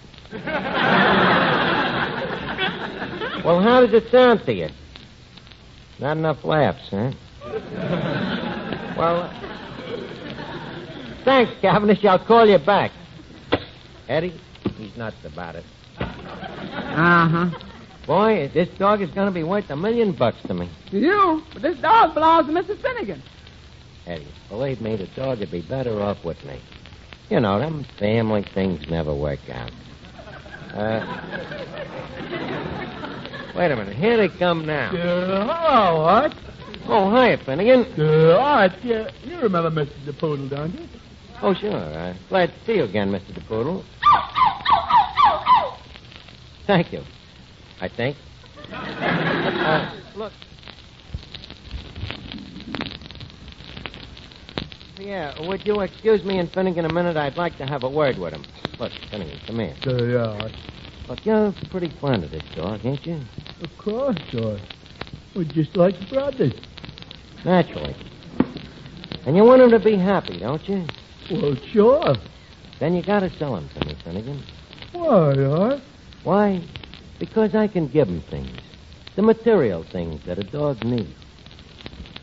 well, 3.44 3.60
how 3.60 3.80
does 3.86 3.94
it 3.94 4.10
sound 4.10 4.44
to 4.46 4.52
you? 4.52 4.68
Not 5.98 6.16
enough 6.16 6.44
laughs, 6.44 6.88
huh? 6.90 7.12
well, 8.98 9.30
thanks, 11.24 11.52
Cavendish. 11.60 12.04
I'll 12.04 12.18
call 12.18 12.46
you 12.46 12.58
back. 12.58 12.90
Eddie, 14.08 14.38
he's 14.76 14.96
nuts 14.96 15.24
about 15.24 15.54
it. 15.54 15.64
Uh 15.98 17.28
huh. 17.28 17.50
Boy, 18.06 18.50
this 18.54 18.68
dog 18.78 19.02
is 19.02 19.10
going 19.10 19.26
to 19.26 19.32
be 19.32 19.42
worth 19.42 19.68
a 19.70 19.76
million 19.76 20.12
bucks 20.12 20.40
to 20.46 20.54
me. 20.54 20.70
You? 20.90 21.42
But 21.52 21.62
this 21.62 21.78
dog 21.78 22.14
belongs 22.14 22.46
to 22.46 22.52
Mr. 22.52 22.80
Finnegan. 22.80 23.22
Eddie, 24.06 24.28
believe 24.48 24.80
me, 24.80 24.94
the 24.94 25.06
dog 25.08 25.40
would 25.40 25.50
be 25.50 25.62
better 25.62 26.00
off 26.00 26.24
with 26.24 26.44
me. 26.44 26.60
You 27.28 27.40
know, 27.40 27.58
them 27.58 27.84
family 27.98 28.44
things 28.54 28.88
never 28.88 29.12
work 29.12 29.40
out. 29.50 29.72
Uh, 30.72 31.00
wait 33.56 33.70
a 33.72 33.76
minute. 33.76 33.96
Here 33.96 34.16
they 34.16 34.28
come 34.28 34.64
now. 34.64 34.90
Uh, 34.90 35.44
hello, 35.44 36.02
Art. 36.02 36.32
Oh, 36.86 37.10
hi, 37.10 37.36
Finnegan. 37.44 37.86
Uh, 37.98 38.36
Art, 38.38 38.72
you, 38.84 39.06
you 39.24 39.40
remember 39.40 39.70
Mr. 39.70 39.92
DePoodle, 40.04 40.48
don't 40.50 40.72
you? 40.78 40.86
Oh, 41.42 41.52
sure. 41.52 41.72
Uh, 41.72 42.14
glad 42.28 42.50
to 42.52 42.64
see 42.64 42.74
you 42.76 42.84
again, 42.84 43.10
Mr. 43.10 43.32
DePoodle. 43.32 43.84
Thank 46.66 46.92
you, 46.92 47.02
I 47.80 47.88
think. 47.88 48.16
Uh, 48.72 49.94
look. 50.14 50.32
Yeah, 54.98 55.34
would 55.46 55.66
you 55.66 55.80
excuse 55.80 56.24
me 56.24 56.38
and 56.38 56.50
Finnegan 56.50 56.86
a 56.86 56.92
minute? 56.92 57.18
I'd 57.18 57.36
like 57.36 57.58
to 57.58 57.66
have 57.66 57.82
a 57.82 57.90
word 57.90 58.16
with 58.16 58.32
him. 58.32 58.44
Look, 58.78 58.92
Finnegan, 59.10 59.38
come 59.46 59.58
here. 59.58 59.74
Uh, 59.86 60.04
yeah. 60.04 60.48
Look, 61.08 61.26
you're 61.26 61.54
pretty 61.70 61.92
fond 62.00 62.24
of 62.24 62.30
this 62.30 62.42
dog, 62.54 62.80
ain't 62.84 63.06
you? 63.06 63.20
Of 63.62 63.70
course, 63.78 64.16
Art. 64.42 64.60
We're 65.34 65.44
just 65.44 65.76
like 65.76 65.94
brothers. 66.08 66.54
Naturally. 67.44 67.94
And 69.26 69.36
you 69.36 69.44
want 69.44 69.60
him 69.60 69.70
to 69.70 69.78
be 69.78 69.96
happy, 69.96 70.38
don't 70.38 70.66
you? 70.66 70.86
Well, 71.30 71.56
sure. 71.72 72.16
Then 72.80 72.94
you 72.94 73.02
gotta 73.02 73.30
sell 73.38 73.54
him 73.54 73.68
to 73.78 73.86
me, 73.86 73.96
Finnegan. 74.02 74.42
Why, 74.92 75.34
Art? 75.44 75.80
Why? 76.24 76.62
Because 77.18 77.54
I 77.54 77.68
can 77.68 77.88
give 77.88 78.08
him 78.08 78.22
things. 78.30 78.58
The 79.14 79.22
material 79.22 79.84
things 79.84 80.24
that 80.24 80.38
a 80.38 80.44
dog 80.44 80.82
needs. 80.84 81.14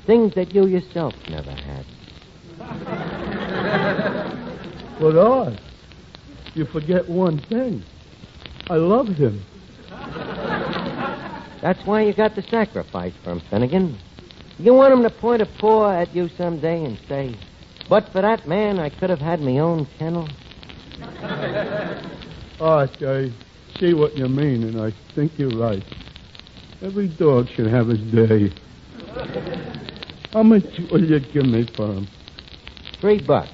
Things 0.08 0.34
that 0.34 0.56
you 0.56 0.65
yourself 0.65 1.13
never 1.30 1.51
had. 1.51 1.86
But 5.00 5.18
I, 5.18 5.60
you 6.54 6.66
forget 6.66 7.10
one 7.10 7.40
thing. 7.40 7.84
I 8.70 8.76
love 8.76 9.08
him. 9.08 9.44
That's 11.62 11.86
why 11.86 12.04
you 12.04 12.14
got 12.14 12.36
to 12.36 12.42
sacrifice 12.44 13.14
for 13.24 13.32
him, 13.32 13.42
Finnegan. 13.50 13.98
You 14.60 14.74
want 14.74 14.94
him 14.94 15.04
to 15.04 15.10
point 15.10 15.42
a 15.42 15.46
paw 15.46 15.92
at 15.92 16.16
you 16.16 16.30
someday 16.38 16.86
and 16.86 16.98
say, 17.10 17.36
but 17.90 18.12
for 18.14 18.22
that 18.22 18.48
man, 18.48 18.80
I 18.80 18.90
could 18.90 19.10
have 19.10 19.20
had 19.20 19.42
my 19.42 19.58
own 19.60 19.88
kennel. 19.98 20.30
Ah, 22.60 22.78
Arch, 22.78 23.02
I 23.02 23.32
see 23.80 23.94
what 23.94 24.16
you 24.16 24.30
mean, 24.30 24.64
and 24.64 24.80
I 24.80 24.94
think 25.16 25.38
you're 25.38 25.58
right. 25.58 25.84
Every 26.82 27.08
dog 27.08 27.48
should 27.50 27.68
have 27.68 27.88
his 27.88 28.00
day. 28.00 28.52
How 30.32 30.44
much 30.44 30.64
will 30.92 31.04
you 31.04 31.20
give 31.20 31.46
me 31.46 31.66
for 31.76 31.92
him? 31.94 32.08
Three 33.04 33.20
bucks. 33.20 33.52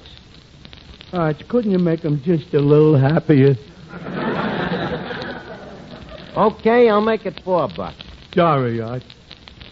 Arch, 1.12 1.48
couldn't 1.48 1.72
you 1.72 1.80
make 1.80 2.02
them 2.02 2.22
just 2.22 2.54
a 2.54 2.60
little 2.60 2.96
happier? 2.96 3.56
Okay, 6.36 6.88
I'll 6.88 7.00
make 7.00 7.26
it 7.26 7.40
four 7.42 7.68
bucks. 7.76 7.96
Sorry, 8.32 8.80
Arch. 8.80 9.02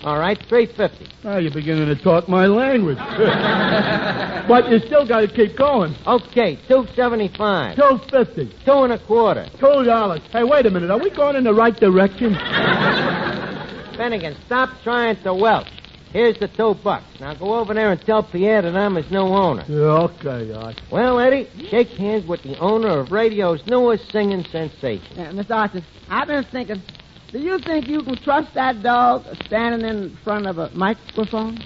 All 0.03 0.19
right, 0.19 0.37
three 0.49 0.67
fifty. 0.67 1.07
Now 1.23 1.39
you're 1.39 1.53
beginning 1.53 1.87
to 1.87 1.95
talk 1.95 2.29
my 2.29 2.47
language. 2.47 2.99
but 4.49 4.69
you 4.69 4.81
still 4.81 5.07
got 5.07 5.21
to 5.21 5.29
keep 5.29 5.57
going. 5.57 5.95
Okay, 6.09 6.59
two 6.67 6.85
seventy-five. 6.97 7.77
Two 7.77 8.01
fifty. 8.11 8.53
Two 8.65 8.83
and 8.83 8.95
a 8.95 8.99
quarter. 8.99 9.47
Two 9.61 9.85
dollars. 9.85 10.23
Hey, 10.33 10.43
wait 10.43 10.67
a 10.67 10.71
minute. 10.71 10.91
Are 10.91 10.99
we 10.99 11.11
going 11.11 11.37
in 11.37 11.45
the 11.45 11.55
right 11.55 11.77
direction? 11.77 12.35
Finnegan, 13.97 14.37
stop 14.45 14.71
trying 14.83 15.23
to 15.23 15.33
welch. 15.33 15.69
Here's 16.13 16.39
the 16.39 16.49
two 16.49 16.75
bucks. 16.83 17.05
Now 17.21 17.35
go 17.35 17.55
over 17.55 17.75
there 17.75 17.93
and 17.93 18.01
tell 18.01 18.23
Pierre 18.23 18.63
that 18.63 18.75
I'm 18.75 18.95
his 18.95 19.11
new 19.11 19.19
owner. 19.19 19.63
Yeah, 19.69 20.05
okay, 20.05 20.51
Arch. 20.53 20.79
Well, 20.91 21.19
Eddie, 21.19 21.51
shake 21.69 21.89
hands 21.89 22.27
with 22.27 22.43
the 22.43 22.59
owner 22.59 23.01
of 23.01 23.13
radio's 23.13 23.61
newest 23.67 24.11
singing 24.11 24.43
sensation. 24.51 25.07
Yeah, 25.17 25.33
Mr. 25.33 25.51
Archer, 25.51 25.83
I've 26.09 26.29
been 26.29 26.45
thinking, 26.45 26.83
do 27.31 27.39
you 27.39 27.59
think 27.59 27.89
you 27.89 28.03
can 28.03 28.17
trust 28.23 28.55
that 28.55 28.83
dog 28.83 29.27
standing 29.45 29.87
in 29.87 30.17
front 30.25 30.47
of 30.47 30.57
a 30.57 30.71
microphone? 30.71 31.59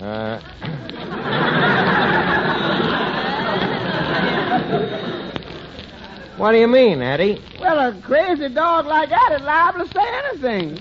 Uh. 0.00 0.40
what 6.38 6.52
do 6.52 6.58
you 6.58 6.68
mean, 6.68 7.02
Eddie? 7.02 7.38
Well, 7.60 7.90
a 7.90 8.00
crazy 8.00 8.48
dog 8.48 8.86
like 8.86 9.10
that 9.10 9.32
is 9.38 9.42
liable 9.42 9.86
to 9.86 9.92
say 9.92 10.06
anything. 10.24 10.78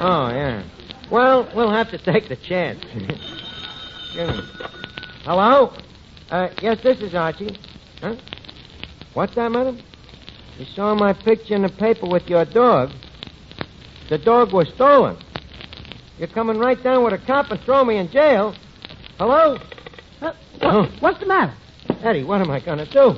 Oh, 0.00 0.28
yeah. 0.28 0.62
Well, 1.10 1.50
we'll 1.56 1.72
have 1.72 1.90
to 1.90 1.98
take 1.98 2.28
the 2.28 2.36
chance. 2.36 2.84
Hello? 5.24 5.72
Uh, 6.30 6.50
yes, 6.62 6.78
this 6.84 7.00
is 7.00 7.16
Archie. 7.16 7.58
Huh? 8.00 8.14
What's 9.14 9.34
that, 9.34 9.50
madam? 9.50 9.80
You 10.56 10.66
saw 10.76 10.94
my 10.94 11.12
picture 11.14 11.56
in 11.56 11.62
the 11.62 11.68
paper 11.68 12.06
with 12.06 12.28
your 12.28 12.44
dog. 12.44 12.90
The 14.08 14.18
dog 14.18 14.52
was 14.52 14.68
stolen. 14.76 15.16
You're 16.16 16.28
coming 16.28 16.58
right 16.58 16.80
down 16.82 17.02
with 17.02 17.14
a 17.14 17.18
cop 17.26 17.50
and 17.50 17.60
throw 17.60 17.84
me 17.84 17.96
in 17.96 18.08
jail. 18.08 18.54
Hello? 19.18 19.58
Huh? 20.20 20.32
Oh. 20.62 20.82
What, 20.82 21.02
what's 21.02 21.20
the 21.20 21.26
matter? 21.26 21.54
Eddie, 22.04 22.22
what 22.22 22.40
am 22.40 22.52
I 22.52 22.60
going 22.60 22.78
to 22.78 22.90
do? 22.90 23.14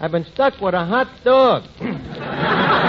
I've 0.00 0.12
been 0.12 0.26
stuck 0.32 0.58
with 0.60 0.72
a 0.72 0.86
hot 0.86 1.08
dog. 1.22 1.64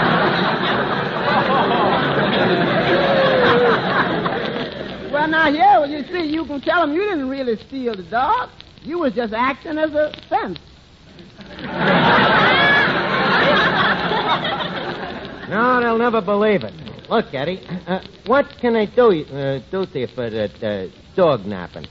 Well, 5.26 5.28
now, 5.50 5.52
here, 5.52 5.80
well, 5.80 5.90
you 5.90 6.04
see, 6.12 6.30
you 6.32 6.44
can 6.46 6.60
tell 6.60 6.86
them 6.86 6.94
you 6.94 7.02
didn't 7.02 7.28
really 7.28 7.56
steal 7.66 7.96
the 7.96 8.02
dog. 8.04 8.50
You 8.82 8.98
was 8.98 9.14
just 9.14 9.32
acting 9.32 9.78
as 9.78 9.90
a 9.92 10.12
fence. 10.28 10.58
No, 15.48 15.80
they'll 15.80 15.96
never 15.96 16.20
believe 16.20 16.64
it. 16.64 16.72
Look, 17.08 17.32
Eddie, 17.32 17.64
uh, 17.86 18.00
what 18.26 18.46
can 18.60 18.74
I 18.74 18.86
do, 18.86 19.24
uh, 19.26 19.60
do 19.70 19.86
to 19.86 20.00
you 20.00 20.08
for 20.08 20.28
that 20.28 20.62
uh, 20.62 20.88
dog 21.14 21.46
napping? 21.46 21.86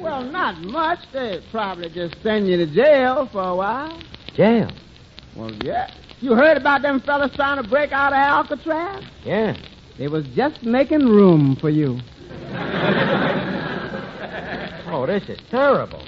Well, 0.00 0.24
not 0.24 0.58
much. 0.60 0.98
They 1.12 1.40
probably 1.52 1.88
just 1.90 2.20
send 2.22 2.48
you 2.48 2.56
to 2.56 2.66
jail 2.66 3.28
for 3.30 3.42
a 3.42 3.54
while. 3.54 4.00
Jail. 4.34 4.70
Well, 5.36 5.52
yeah. 5.62 5.90
You 6.20 6.34
heard 6.34 6.56
about 6.56 6.82
them 6.82 7.00
fellas 7.00 7.34
trying 7.36 7.62
to 7.62 7.68
break 7.68 7.92
out 7.92 8.12
of 8.12 8.18
Alcatraz? 8.18 9.04
Yeah. 9.24 9.56
They 9.98 10.08
was 10.08 10.24
just 10.36 10.62
making 10.62 11.00
room 11.06 11.56
for 11.60 11.70
you. 11.70 11.98
Oh, 14.90 15.04
this 15.06 15.28
is 15.28 15.38
terrible. 15.50 16.02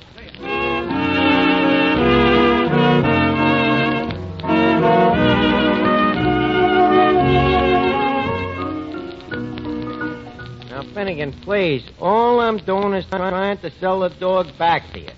Now, 10.71 10.83
Finnegan, 10.95 11.33
please, 11.43 11.83
all 11.99 12.41
I'm 12.41 12.59
doing 12.59 12.95
is 12.95 13.05
trying 13.11 13.59
to 13.59 13.71
sell 13.81 14.01
the 14.01 14.09
dog 14.09 14.47
back 14.59 14.93
to 14.93 15.01
you. 15.01 15.11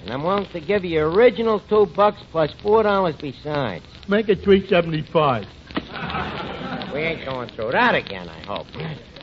And 0.00 0.10
I'm 0.10 0.22
willing 0.24 0.46
to 0.52 0.60
give 0.60 0.84
you 0.84 1.00
original 1.00 1.60
two 1.68 1.86
bucks 1.94 2.20
plus 2.30 2.52
four 2.62 2.82
dollars 2.82 3.14
besides. 3.20 3.84
Make 4.08 4.28
it 4.28 4.42
three 4.42 4.66
seventy-five. 4.68 5.46
We 6.92 7.00
ain't 7.00 7.24
going 7.24 7.48
through 7.50 7.72
that 7.72 7.94
again, 7.94 8.28
I 8.28 8.40
hope. 8.40 8.66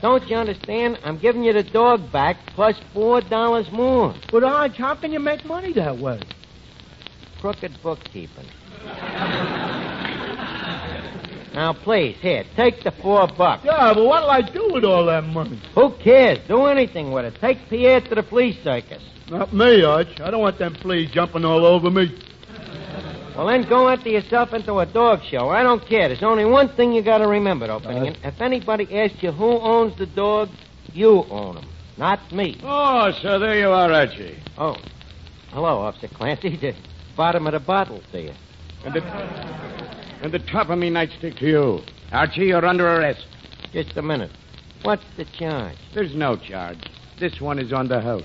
Don't 0.02 0.28
you 0.28 0.38
understand? 0.38 0.98
I'm 1.04 1.20
giving 1.20 1.44
you 1.44 1.54
the 1.54 1.62
dog 1.64 2.12
back 2.12 2.38
plus 2.56 2.76
four 2.94 3.22
dollars 3.22 3.72
more. 3.72 4.16
But 4.32 4.44
Arch, 4.44 4.78
how 4.78 4.96
can 4.96 5.12
you 5.12 5.20
make 5.20 5.46
money 5.46 5.74
that 5.74 5.98
way? 6.00 6.20
Crooked 7.42 7.78
bookkeeping. 7.84 8.48
now, 11.54 11.74
please, 11.84 12.18
here, 12.22 12.44
take 12.56 12.84
the 12.84 12.92
four 12.92 13.28
bucks. 13.28 13.64
Yeah, 13.66 13.94
but 13.94 14.04
what'll 14.04 14.32
I 14.32 14.42
do 14.42 14.72
with 14.74 14.84
all 14.84 15.06
that 15.06 15.26
money? 15.26 15.62
Who 15.76 15.92
cares? 16.04 16.40
Do 16.48 16.66
anything 16.66 17.12
with 17.12 17.26
it. 17.26 17.36
Take 17.40 17.70
Pierre 17.70 18.02
to 18.02 18.16
the 18.16 18.24
police 18.24 18.58
circus. 18.64 19.04
Not 19.30 19.54
me, 19.54 19.84
Arch. 19.84 20.20
I 20.22 20.32
don't 20.32 20.42
want 20.42 20.58
them 20.58 20.74
fleas 20.76 21.12
jumping 21.12 21.46
all 21.46 21.66
over 21.66 21.92
me. 21.92 22.18
Well, 23.36 23.48
then 23.48 23.68
go 23.70 23.88
enter 23.88 24.10
yourself 24.10 24.54
into 24.54 24.80
a 24.80 24.86
dog 24.86 25.22
show. 25.30 25.50
I 25.50 25.64
don't 25.64 25.86
care. 25.88 26.08
There's 26.10 26.24
only 26.24 26.46
one 26.46 26.70
thing 26.76 26.92
you 26.92 27.02
got 27.04 27.20
to 27.20 27.28
remember, 27.28 27.68
though, 27.68 27.78
uh-huh. 27.78 27.88
Finnegan. 27.88 28.22
If 28.24 28.42
anybody 28.42 28.88
asks 28.98 29.22
you 29.22 29.32
who 29.32 29.60
owns 29.60 29.98
the 29.98 30.06
dog, 30.06 30.50
you 30.94 31.24
own 31.30 31.58
him, 31.58 31.70
not 31.98 32.32
me. 32.32 32.60
Oh, 32.64 33.12
so 33.22 33.40
there 33.40 33.58
you 33.60 33.70
are, 33.70 33.92
Archie. 33.92 34.38
Oh, 34.58 34.76
hello, 35.50 35.80
Officer 35.80 36.08
Clancy. 36.08 36.58
The 37.20 37.24
bottom 37.24 37.48
of 37.48 37.54
the 37.54 37.60
bottle 37.60 38.02
to 38.14 38.22
you. 38.22 38.34
And 38.86 38.94
the, 38.94 39.04
and 40.22 40.32
the 40.32 40.40
top 40.40 40.70
of 40.70 40.80
me 40.80 40.90
nightstick 40.90 41.38
to 41.40 41.46
you. 41.46 41.80
Archie, 42.14 42.46
you're 42.46 42.66
under 42.66 42.88
arrest. 42.88 43.26
Just 43.74 43.98
a 43.98 44.02
minute. 44.02 44.32
What's 44.84 45.04
the 45.18 45.26
charge? 45.26 45.76
There's 45.94 46.16
no 46.16 46.38
charge. 46.38 46.78
This 47.20 47.42
one 47.42 47.60
is 47.60 47.74
on 47.74 47.90
the 47.90 48.00
house. 48.00 48.24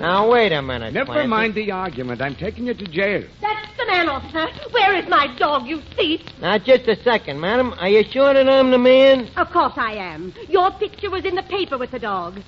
Now, 0.00 0.30
wait 0.30 0.52
a 0.52 0.60
minute. 0.60 0.92
Never 0.92 1.12
Clancy. 1.12 1.28
mind 1.28 1.54
the 1.54 1.70
argument. 1.70 2.20
I'm 2.20 2.34
taking 2.34 2.66
you 2.66 2.74
to 2.74 2.84
jail. 2.86 3.24
That's 3.40 3.76
the 3.78 3.86
man, 3.86 4.08
officer. 4.08 4.46
Where 4.70 4.94
is 4.94 5.08
my 5.08 5.34
dog, 5.38 5.66
you 5.66 5.80
thief? 5.96 6.20
Now, 6.40 6.58
just 6.58 6.86
a 6.86 7.02
second, 7.02 7.40
madam. 7.40 7.72
Are 7.78 7.88
you 7.88 8.04
sure 8.10 8.34
that 8.34 8.46
I'm 8.48 8.70
the 8.70 8.78
man? 8.78 9.30
Of 9.36 9.50
course 9.50 9.72
I 9.76 9.92
am. 9.94 10.34
Your 10.48 10.70
picture 10.72 11.10
was 11.10 11.24
in 11.24 11.34
the 11.34 11.42
paper 11.44 11.78
with 11.78 11.90
the 11.92 11.98
dog. 11.98 12.40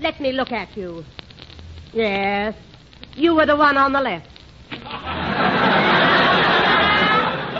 Let 0.00 0.18
me 0.20 0.32
look 0.32 0.50
at 0.50 0.76
you. 0.76 1.04
Yes, 1.92 2.54
you 3.14 3.34
were 3.34 3.46
the 3.46 3.56
one 3.56 3.76
on 3.76 3.92
the 3.92 4.00
left. 4.00 4.28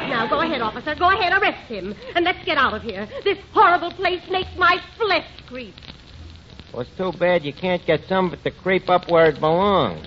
now, 0.09 0.27
go 0.29 0.41
ahead, 0.41 0.63
officer. 0.63 0.95
Go 0.95 1.11
ahead, 1.11 1.33
arrest 1.41 1.69
him. 1.69 1.95
And 2.15 2.25
let's 2.25 2.45
get 2.45 2.57
out 2.57 2.75
of 2.75 2.83
here. 2.83 3.07
This 3.25 3.39
horrible 3.53 3.93
place 3.93 4.23
makes 4.31 4.51
my 4.57 4.79
flesh 4.97 5.27
creep. 5.47 5.75
Well, 6.75 6.83
it's 6.83 6.91
too 6.97 7.13
bad 7.13 7.45
you 7.45 7.53
can't 7.53 7.87
get 7.87 8.01
some 8.09 8.27
of 8.27 8.33
it 8.33 8.43
to 8.43 8.51
creep 8.51 8.91
up 8.91 9.09
where 9.09 9.27
it 9.27 9.39
belongs. 9.39 10.05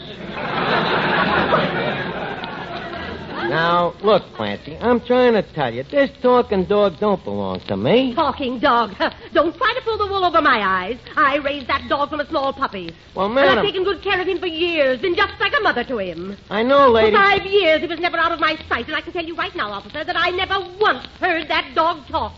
now, 3.47 3.93
look, 4.03 4.23
Clancy, 4.35 4.75
I'm 4.81 4.99
trying 4.99 5.31
to 5.35 5.43
tell 5.53 5.73
you, 5.73 5.83
this 5.83 6.11
talking 6.21 6.65
dog 6.65 6.99
don't 6.99 7.23
belong 7.23 7.61
to 7.67 7.77
me. 7.77 8.13
Talking 8.13 8.59
dog. 8.59 8.97
Don't 9.31 9.55
try 9.55 9.73
to 9.75 9.81
pull 9.85 9.97
the 9.97 10.07
wool 10.07 10.25
over 10.25 10.41
my 10.41 10.59
eyes. 10.59 10.99
I 11.15 11.37
raised 11.37 11.67
that 11.69 11.87
dog 11.87 12.09
from 12.09 12.19
a 12.19 12.27
small 12.27 12.51
puppy. 12.51 12.93
Well, 13.15 13.29
madam... 13.29 13.51
And 13.51 13.59
I've 13.59 13.65
taken 13.65 13.85
good 13.85 14.03
care 14.03 14.19
of 14.19 14.27
him 14.27 14.39
for 14.39 14.47
years, 14.47 14.99
been 14.99 15.15
just 15.15 15.39
like 15.39 15.53
a 15.57 15.61
mother 15.63 15.85
to 15.85 15.99
him. 15.99 16.35
I 16.49 16.63
know, 16.63 16.89
lady... 16.89 17.11
For 17.11 17.17
five 17.17 17.45
years, 17.45 17.79
he 17.79 17.87
was 17.87 18.01
never 18.01 18.17
out 18.17 18.33
of 18.33 18.41
my 18.41 18.57
sight, 18.67 18.87
and 18.87 18.95
I 18.97 18.99
can 18.99 19.13
tell 19.13 19.23
you 19.23 19.37
right 19.37 19.55
now, 19.55 19.71
officer, 19.71 20.03
that 20.03 20.17
I 20.17 20.31
never 20.31 20.59
once 20.81 21.05
heard 21.21 21.47
that 21.47 21.71
dog 21.75 22.05
talk. 22.07 22.33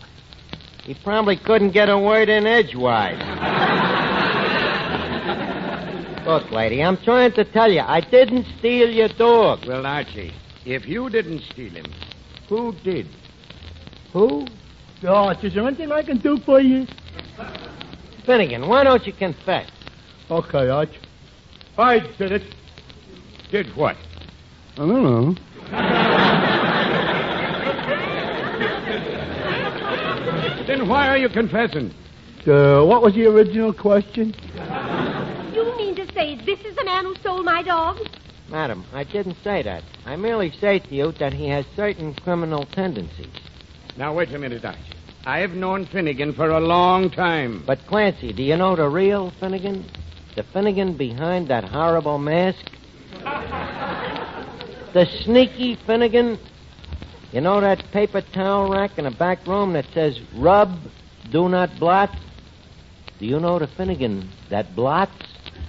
He 0.84 0.94
probably 0.94 1.36
couldn't 1.36 1.70
get 1.72 1.88
a 1.88 1.98
word 1.98 2.28
in 2.28 2.46
edgewise. 2.46 3.20
Look, 6.26 6.50
lady, 6.50 6.82
I'm 6.82 6.96
trying 6.98 7.32
to 7.32 7.44
tell 7.44 7.70
you, 7.72 7.80
I 7.80 8.00
didn't 8.00 8.46
steal 8.58 8.88
your 8.90 9.08
dog. 9.08 9.66
Well, 9.66 9.86
Archie, 9.86 10.32
If 10.64 10.86
you 10.86 11.08
didn't 11.08 11.40
steal 11.50 11.70
him, 11.72 11.86
who 12.48 12.72
did? 12.84 13.06
Who? 14.12 14.46
Arch, 15.06 15.42
is 15.44 15.54
there 15.54 15.66
anything 15.66 15.90
I 15.90 16.02
can 16.02 16.18
do 16.18 16.36
for 16.44 16.60
you? 16.60 16.86
Finnegan, 18.26 18.68
why 18.68 18.84
don't 18.84 19.06
you 19.06 19.12
confess? 19.14 19.68
Okay, 20.30 20.68
Arch. 20.68 20.90
I 21.78 22.00
did 22.18 22.32
it. 22.32 22.42
Did 23.50 23.74
what? 23.74 23.96
I 24.74 24.86
don't 24.86 25.02
know. 25.02 25.34
Then 30.66 30.86
why 30.88 31.08
are 31.08 31.18
you 31.18 31.28
confessing? 31.28 31.92
Uh, 32.46 32.84
what 32.84 33.02
was 33.02 33.14
the 33.14 33.26
original 33.26 33.72
question? 33.72 34.34
You 35.52 35.76
mean 35.76 35.96
to 35.96 36.06
say 36.12 36.36
this 36.46 36.60
is 36.60 36.76
the 36.76 36.79
man 36.90 37.04
who 37.04 37.14
stole 37.16 37.42
my 37.42 37.62
dog? 37.62 37.98
Madam, 38.48 38.84
I 38.92 39.04
didn't 39.04 39.36
say 39.44 39.62
that. 39.62 39.84
I 40.04 40.16
merely 40.16 40.50
say 40.50 40.80
to 40.80 40.94
you 40.94 41.12
that 41.12 41.32
he 41.32 41.48
has 41.48 41.64
certain 41.76 42.14
criminal 42.14 42.66
tendencies. 42.66 43.32
Now, 43.96 44.12
wait 44.14 44.32
a 44.32 44.38
minute, 44.38 44.64
Archie. 44.64 44.80
I've 45.24 45.52
known 45.52 45.86
Finnegan 45.86 46.32
for 46.32 46.50
a 46.50 46.60
long 46.60 47.10
time. 47.10 47.62
But, 47.66 47.86
Clancy, 47.86 48.32
do 48.32 48.42
you 48.42 48.56
know 48.56 48.74
the 48.74 48.88
real 48.88 49.30
Finnegan? 49.38 49.84
The 50.34 50.42
Finnegan 50.42 50.96
behind 50.96 51.48
that 51.48 51.64
horrible 51.64 52.18
mask? 52.18 52.64
the 54.94 55.06
sneaky 55.22 55.76
Finnegan? 55.86 56.38
You 57.32 57.42
know 57.42 57.60
that 57.60 57.84
paper 57.92 58.22
towel 58.22 58.70
rack 58.70 58.98
in 58.98 59.04
the 59.04 59.12
back 59.12 59.46
room 59.46 59.74
that 59.74 59.86
says, 59.94 60.18
rub, 60.34 60.76
do 61.30 61.48
not 61.48 61.70
blot? 61.78 62.10
Do 63.20 63.26
you 63.26 63.38
know 63.38 63.60
the 63.60 63.68
Finnegan 63.68 64.28
that 64.48 64.74
blots? 64.74 65.12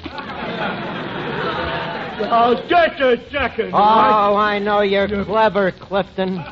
Oh, 2.30 2.56
just 2.68 3.00
a 3.00 3.18
second. 3.32 3.72
Oh, 3.74 4.36
I 4.36 4.60
know 4.60 4.82
you're 4.82 5.08
clever, 5.26 5.72
Clifton. 5.72 6.44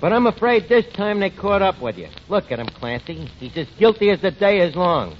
But 0.00 0.12
I'm 0.12 0.26
afraid 0.26 0.68
this 0.68 0.86
time 0.94 1.20
they 1.20 1.30
caught 1.30 1.62
up 1.62 1.80
with 1.80 1.96
you. 1.98 2.08
Look 2.28 2.50
at 2.50 2.58
him, 2.58 2.66
Clancy. 2.66 3.28
He's 3.38 3.56
as 3.56 3.68
guilty 3.78 4.10
as 4.10 4.20
the 4.20 4.30
day 4.30 4.60
is 4.60 4.74
long. 4.74 5.16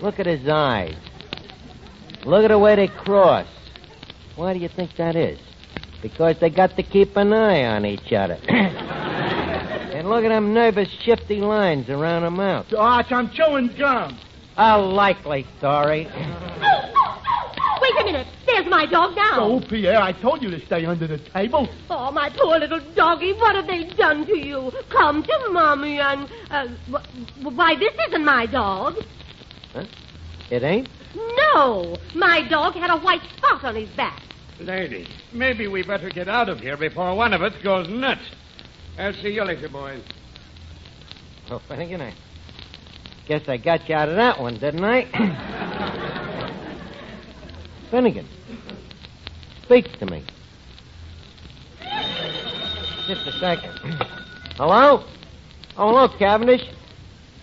Look 0.00 0.18
at 0.18 0.26
his 0.26 0.48
eyes. 0.48 0.94
Look 2.24 2.44
at 2.44 2.48
the 2.48 2.58
way 2.58 2.76
they 2.76 2.88
cross. 2.88 3.46
Why 4.36 4.52
do 4.52 4.60
you 4.60 4.68
think 4.68 4.96
that 4.96 5.16
is? 5.16 5.38
Because 6.02 6.36
they 6.40 6.50
got 6.50 6.76
to 6.76 6.82
keep 6.82 7.16
an 7.16 7.32
eye 7.32 7.64
on 7.64 7.84
each 7.84 8.12
other. 8.12 8.38
and 8.48 10.08
look 10.08 10.24
at 10.24 10.28
them 10.28 10.54
nervous, 10.54 10.88
shifty 11.02 11.40
lines 11.40 11.88
around 11.88 12.22
the 12.22 12.30
mouth. 12.30 12.72
Arch, 12.72 13.10
I'm 13.10 13.30
chewing 13.30 13.74
gum. 13.78 14.18
A 14.56 14.78
likely 14.78 15.46
story. 15.58 16.08
Wait 18.70 18.74
a 18.74 18.86
minute. 18.86 18.90
There's 18.90 18.90
my 18.90 18.90
dog 18.90 19.16
now. 19.16 19.40
Oh, 19.40 19.60
Pierre, 19.60 20.00
I 20.00 20.12
told 20.12 20.42
you 20.42 20.50
to 20.50 20.64
stay 20.66 20.84
under 20.84 21.06
the 21.06 21.18
table. 21.18 21.68
Oh, 21.90 22.10
my 22.10 22.30
poor 22.30 22.58
little 22.58 22.80
doggie, 22.94 23.32
what 23.34 23.56
have 23.56 23.66
they 23.66 23.84
done 23.96 24.26
to 24.26 24.36
you? 24.36 24.70
Come 24.90 25.22
to 25.22 25.48
Mommy 25.50 25.98
and. 25.98 26.28
Uh, 26.50 26.68
why, 27.42 27.74
this 27.76 27.94
isn't 28.08 28.24
my 28.24 28.46
dog. 28.46 28.94
Huh? 29.72 29.84
It 30.50 30.62
ain't? 30.62 30.88
No, 31.14 31.96
my 32.14 32.46
dog 32.48 32.74
had 32.74 32.90
a 32.90 32.98
white 32.98 33.22
spot 33.36 33.64
on 33.64 33.74
his 33.74 33.88
back. 33.90 34.22
Lady, 34.60 35.06
maybe 35.32 35.68
we 35.68 35.82
better 35.82 36.10
get 36.10 36.28
out 36.28 36.48
of 36.48 36.60
here 36.60 36.76
before 36.76 37.14
one 37.14 37.32
of 37.32 37.42
us 37.42 37.54
goes 37.62 37.88
nuts. 37.88 38.22
I'll 38.98 39.14
see 39.14 39.30
you 39.30 39.44
later, 39.44 39.68
boys. 39.68 40.02
Well, 41.48 41.62
Finnegan, 41.68 42.02
I 42.02 42.14
guess 43.26 43.48
I 43.48 43.56
got 43.56 43.88
you 43.88 43.94
out 43.94 44.08
of 44.08 44.16
that 44.16 44.40
one, 44.40 44.58
didn't 44.58 44.84
I? 44.84 45.04
Finnegan, 47.90 48.28
speak 49.68 49.98
to 49.98 50.06
me. 50.06 50.24
Just 53.06 53.26
a 53.26 53.32
second. 53.38 53.74
Hello? 54.56 55.04
Oh, 55.76 55.88
hello, 55.88 56.08
Cavendish. 56.18 56.62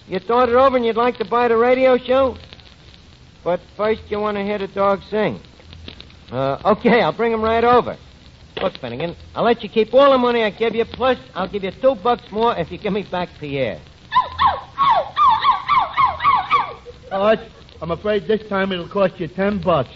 You 0.07 0.19
thought 0.19 0.49
it 0.49 0.55
over 0.55 0.75
and 0.75 0.85
you'd 0.85 0.97
like 0.97 1.17
to 1.19 1.25
buy 1.25 1.47
the 1.47 1.55
radio 1.55 1.97
show? 1.97 2.35
But 3.43 3.61
first 3.77 4.01
you 4.09 4.19
want 4.19 4.37
to 4.37 4.43
hear 4.43 4.57
the 4.57 4.67
dog 4.67 5.01
sing. 5.09 5.39
Uh, 6.31 6.57
okay, 6.65 7.01
I'll 7.01 7.15
bring 7.15 7.31
him 7.31 7.43
right 7.43 7.63
over. 7.63 7.95
Look, 8.61 8.73
Finnegan, 8.79 9.15
I'll 9.35 9.43
let 9.43 9.61
you 9.61 9.69
keep 9.69 9.93
all 9.93 10.11
the 10.11 10.17
money 10.17 10.43
I 10.43 10.49
give 10.49 10.73
you, 10.73 10.83
plus 10.83 11.19
I'll 11.35 11.47
give 11.47 11.63
you 11.63 11.71
two 11.79 11.95
bucks 12.03 12.23
more 12.31 12.57
if 12.57 12.71
you 12.71 12.79
give 12.79 12.91
me 12.91 13.07
back 13.09 13.29
Pierre. 13.39 13.79
Arch, 17.11 17.39
I'm 17.81 17.91
afraid 17.91 18.27
this 18.27 18.41
time 18.49 18.71
it'll 18.71 18.89
cost 18.89 19.19
you 19.19 19.27
ten 19.27 19.61
bucks. 19.61 19.91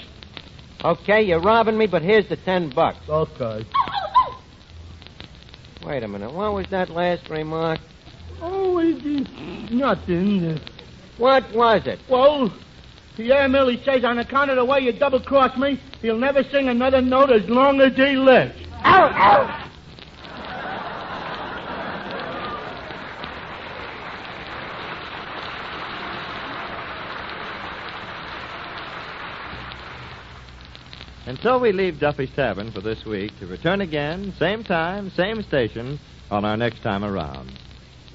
Okay, 0.83 1.23
you're 1.23 1.41
robbing 1.41 1.77
me, 1.77 1.87
but 1.87 2.01
here's 2.01 2.27
the 2.29 2.37
ten 2.37 2.69
bucks. 2.69 2.99
Okay. 3.09 3.65
Wait 5.85 6.03
a 6.03 6.07
minute, 6.07 6.33
what 6.33 6.53
was 6.53 6.65
that 6.71 6.89
last 6.89 7.29
remark? 7.29 7.79
Oh, 8.41 8.79
it 8.79 9.71
nothing. 9.71 10.59
What 11.17 11.53
was 11.53 11.85
it? 11.85 11.99
Well, 12.09 12.53
Pierre 13.17 13.49
Millie 13.49 13.81
says 13.83 14.05
on 14.05 14.19
account 14.19 14.49
of 14.49 14.55
the 14.55 14.63
way 14.63 14.79
you 14.79 14.93
double-crossed 14.93 15.57
me, 15.57 15.81
he'll 16.01 16.17
never 16.17 16.43
sing 16.43 16.69
another 16.69 17.01
note 17.01 17.31
as 17.31 17.47
long 17.49 17.81
as 17.81 17.93
he 17.95 18.15
lives. 18.15 18.53
Ow, 18.85 19.11
ow! 19.13 19.68
And 31.29 31.37
so 31.43 31.59
we 31.59 31.71
leave 31.71 31.99
Duffy's 31.99 32.31
Tavern 32.35 32.71
for 32.71 32.81
this 32.81 33.05
week 33.05 33.37
to 33.37 33.45
return 33.45 33.81
again, 33.81 34.33
same 34.39 34.63
time, 34.63 35.11
same 35.11 35.43
station, 35.43 35.99
on 36.31 36.43
our 36.43 36.57
next 36.57 36.81
time 36.81 37.03
around. 37.03 37.51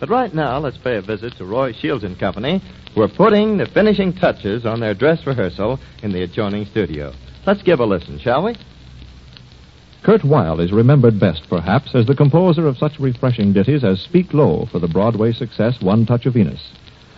But 0.00 0.08
right 0.10 0.34
now, 0.34 0.58
let's 0.58 0.78
pay 0.78 0.96
a 0.96 1.00
visit 1.00 1.32
to 1.36 1.44
Roy 1.44 1.72
Shields 1.74 2.02
and 2.02 2.18
Company, 2.18 2.60
who 2.92 3.02
are 3.02 3.08
putting 3.08 3.56
the 3.56 3.66
finishing 3.66 4.14
touches 4.14 4.66
on 4.66 4.80
their 4.80 4.94
dress 4.94 5.24
rehearsal 5.28 5.78
in 6.02 6.12
the 6.12 6.24
adjoining 6.24 6.64
studio. 6.64 7.12
Let's 7.46 7.62
give 7.62 7.78
a 7.78 7.84
listen, 7.84 8.18
shall 8.18 8.42
we? 8.42 8.56
Kurt 10.02 10.24
Weill 10.24 10.58
is 10.58 10.72
remembered 10.72 11.20
best, 11.20 11.44
perhaps, 11.48 11.94
as 11.94 12.06
the 12.06 12.16
composer 12.16 12.66
of 12.66 12.78
such 12.78 12.98
refreshing 12.98 13.52
ditties 13.52 13.84
as 13.84 14.00
Speak 14.00 14.34
Low 14.34 14.66
for 14.72 14.80
the 14.80 14.88
Broadway 14.88 15.32
success 15.32 15.80
One 15.80 16.04
Touch 16.04 16.26
of 16.26 16.34
Venus. 16.34 16.72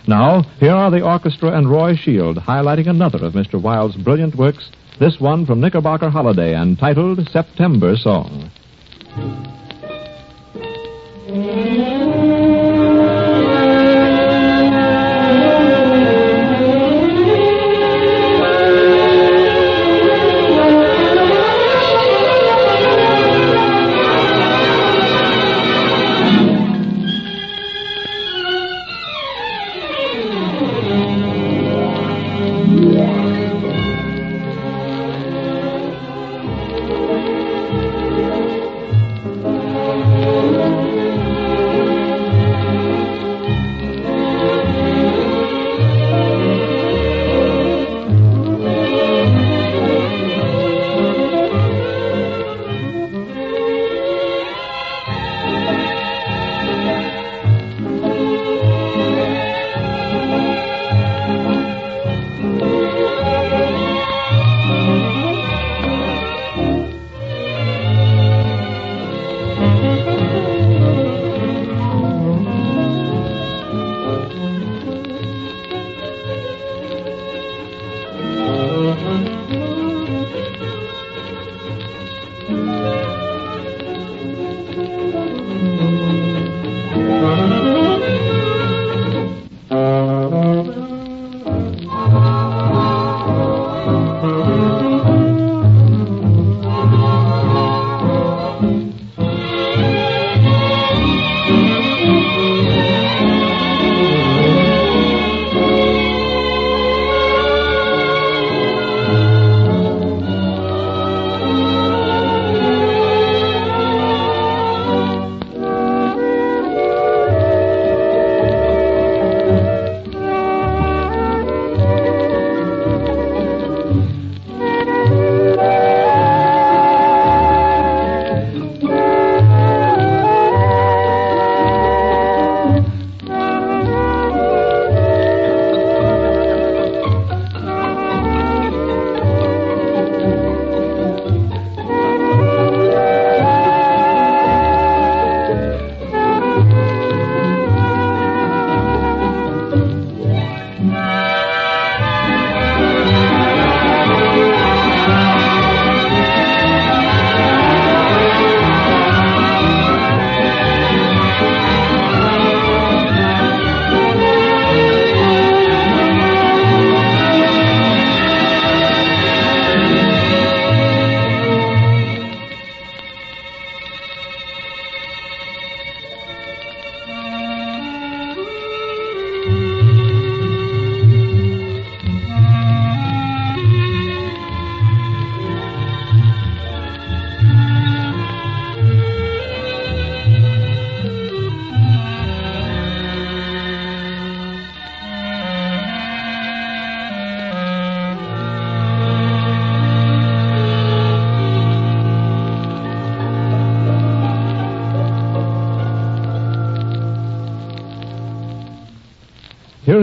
Now, 0.07 0.43
here 0.59 0.75
are 0.75 0.91
the 0.91 1.01
orchestra 1.01 1.57
and 1.57 1.67
Roy 1.67 1.95
Shield 1.95 2.37
highlighting 2.37 2.87
another 2.87 3.25
of 3.25 3.33
Mr. 3.33 3.59
Weill's 3.59 3.95
brilliant 3.95 4.35
works, 4.35 4.69
this 4.99 5.19
one 5.19 5.45
from 5.45 5.61
Knickerbocker 5.61 6.09
Holiday 6.09 6.55
and 6.55 6.77
titled 6.77 7.27
September 7.29 7.95
Song. 7.95 8.51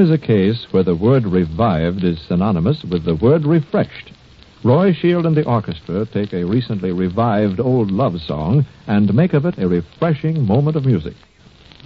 Is 0.04 0.10
a 0.10 0.18
case 0.18 0.66
where 0.70 0.82
the 0.82 0.94
word 0.94 1.24
revived 1.24 2.04
is 2.04 2.20
synonymous 2.28 2.84
with 2.84 3.06
the 3.06 3.14
word 3.14 3.46
refreshed. 3.46 4.12
Roy 4.62 4.92
Shield 4.92 5.24
and 5.24 5.34
the 5.34 5.46
orchestra 5.46 6.04
take 6.04 6.34
a 6.34 6.44
recently 6.44 6.92
revived 6.92 7.58
old 7.58 7.90
love 7.90 8.20
song 8.20 8.66
and 8.86 9.14
make 9.14 9.32
of 9.32 9.46
it 9.46 9.56
a 9.56 9.66
refreshing 9.66 10.46
moment 10.46 10.76
of 10.76 10.84
music. 10.84 11.14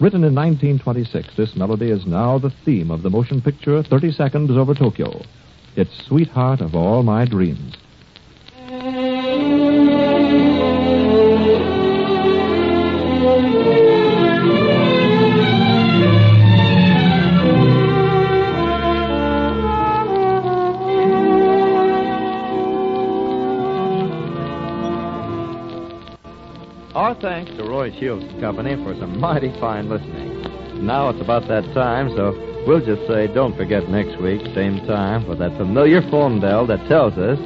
Written 0.01 0.25
in 0.25 0.35
1926, 0.35 1.37
this 1.37 1.55
melody 1.55 1.93
is 1.93 2.07
now 2.07 2.39
the 2.39 2.53
theme 2.65 2.91
of 2.91 3.03
the 3.03 3.11
motion 3.11 3.41
picture 3.41 3.85
30 3.85 4.11
Seconds 4.11 4.51
Over 4.51 4.75
Tokyo. 4.75 5.23
It's 5.77 6.07
Sweetheart 6.09 6.61
of 6.61 6.75
All 6.75 7.05
My 7.05 7.25
Dreams. 7.25 7.78
Our 26.99 27.15
thanks 27.15 27.53
to 27.53 27.63
Roy 27.63 27.93
Shield's 28.01 28.27
Company 28.41 28.75
for 28.83 28.93
some 28.99 29.21
mighty 29.21 29.53
fine 29.61 29.89
listening. 29.89 30.85
Now 30.85 31.11
it's 31.11 31.21
about 31.21 31.47
that 31.47 31.63
time, 31.73 32.09
so 32.17 32.35
we'll 32.67 32.85
just 32.85 33.07
say 33.07 33.33
don't 33.33 33.57
forget 33.57 33.89
next 33.89 34.21
week, 34.21 34.41
same 34.53 34.85
time, 34.85 35.25
for 35.25 35.37
that 35.37 35.57
familiar 35.57 36.03
phone 36.11 36.41
bell 36.41 36.67
that 36.67 36.89
tells 36.89 37.13
us 37.17 37.39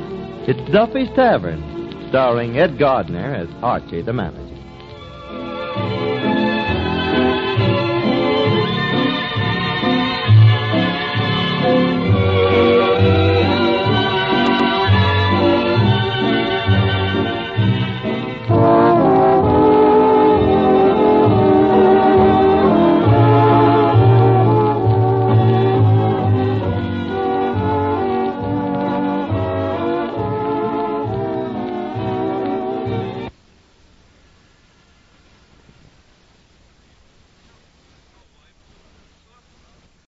it's 0.48 0.58
Duffy's 0.72 1.14
Tavern, 1.14 1.60
starring 2.08 2.56
Ed 2.58 2.78
Gardner 2.78 3.34
as 3.34 3.48
Archie 3.62 4.00
the 4.00 4.14
manager. 4.14 4.51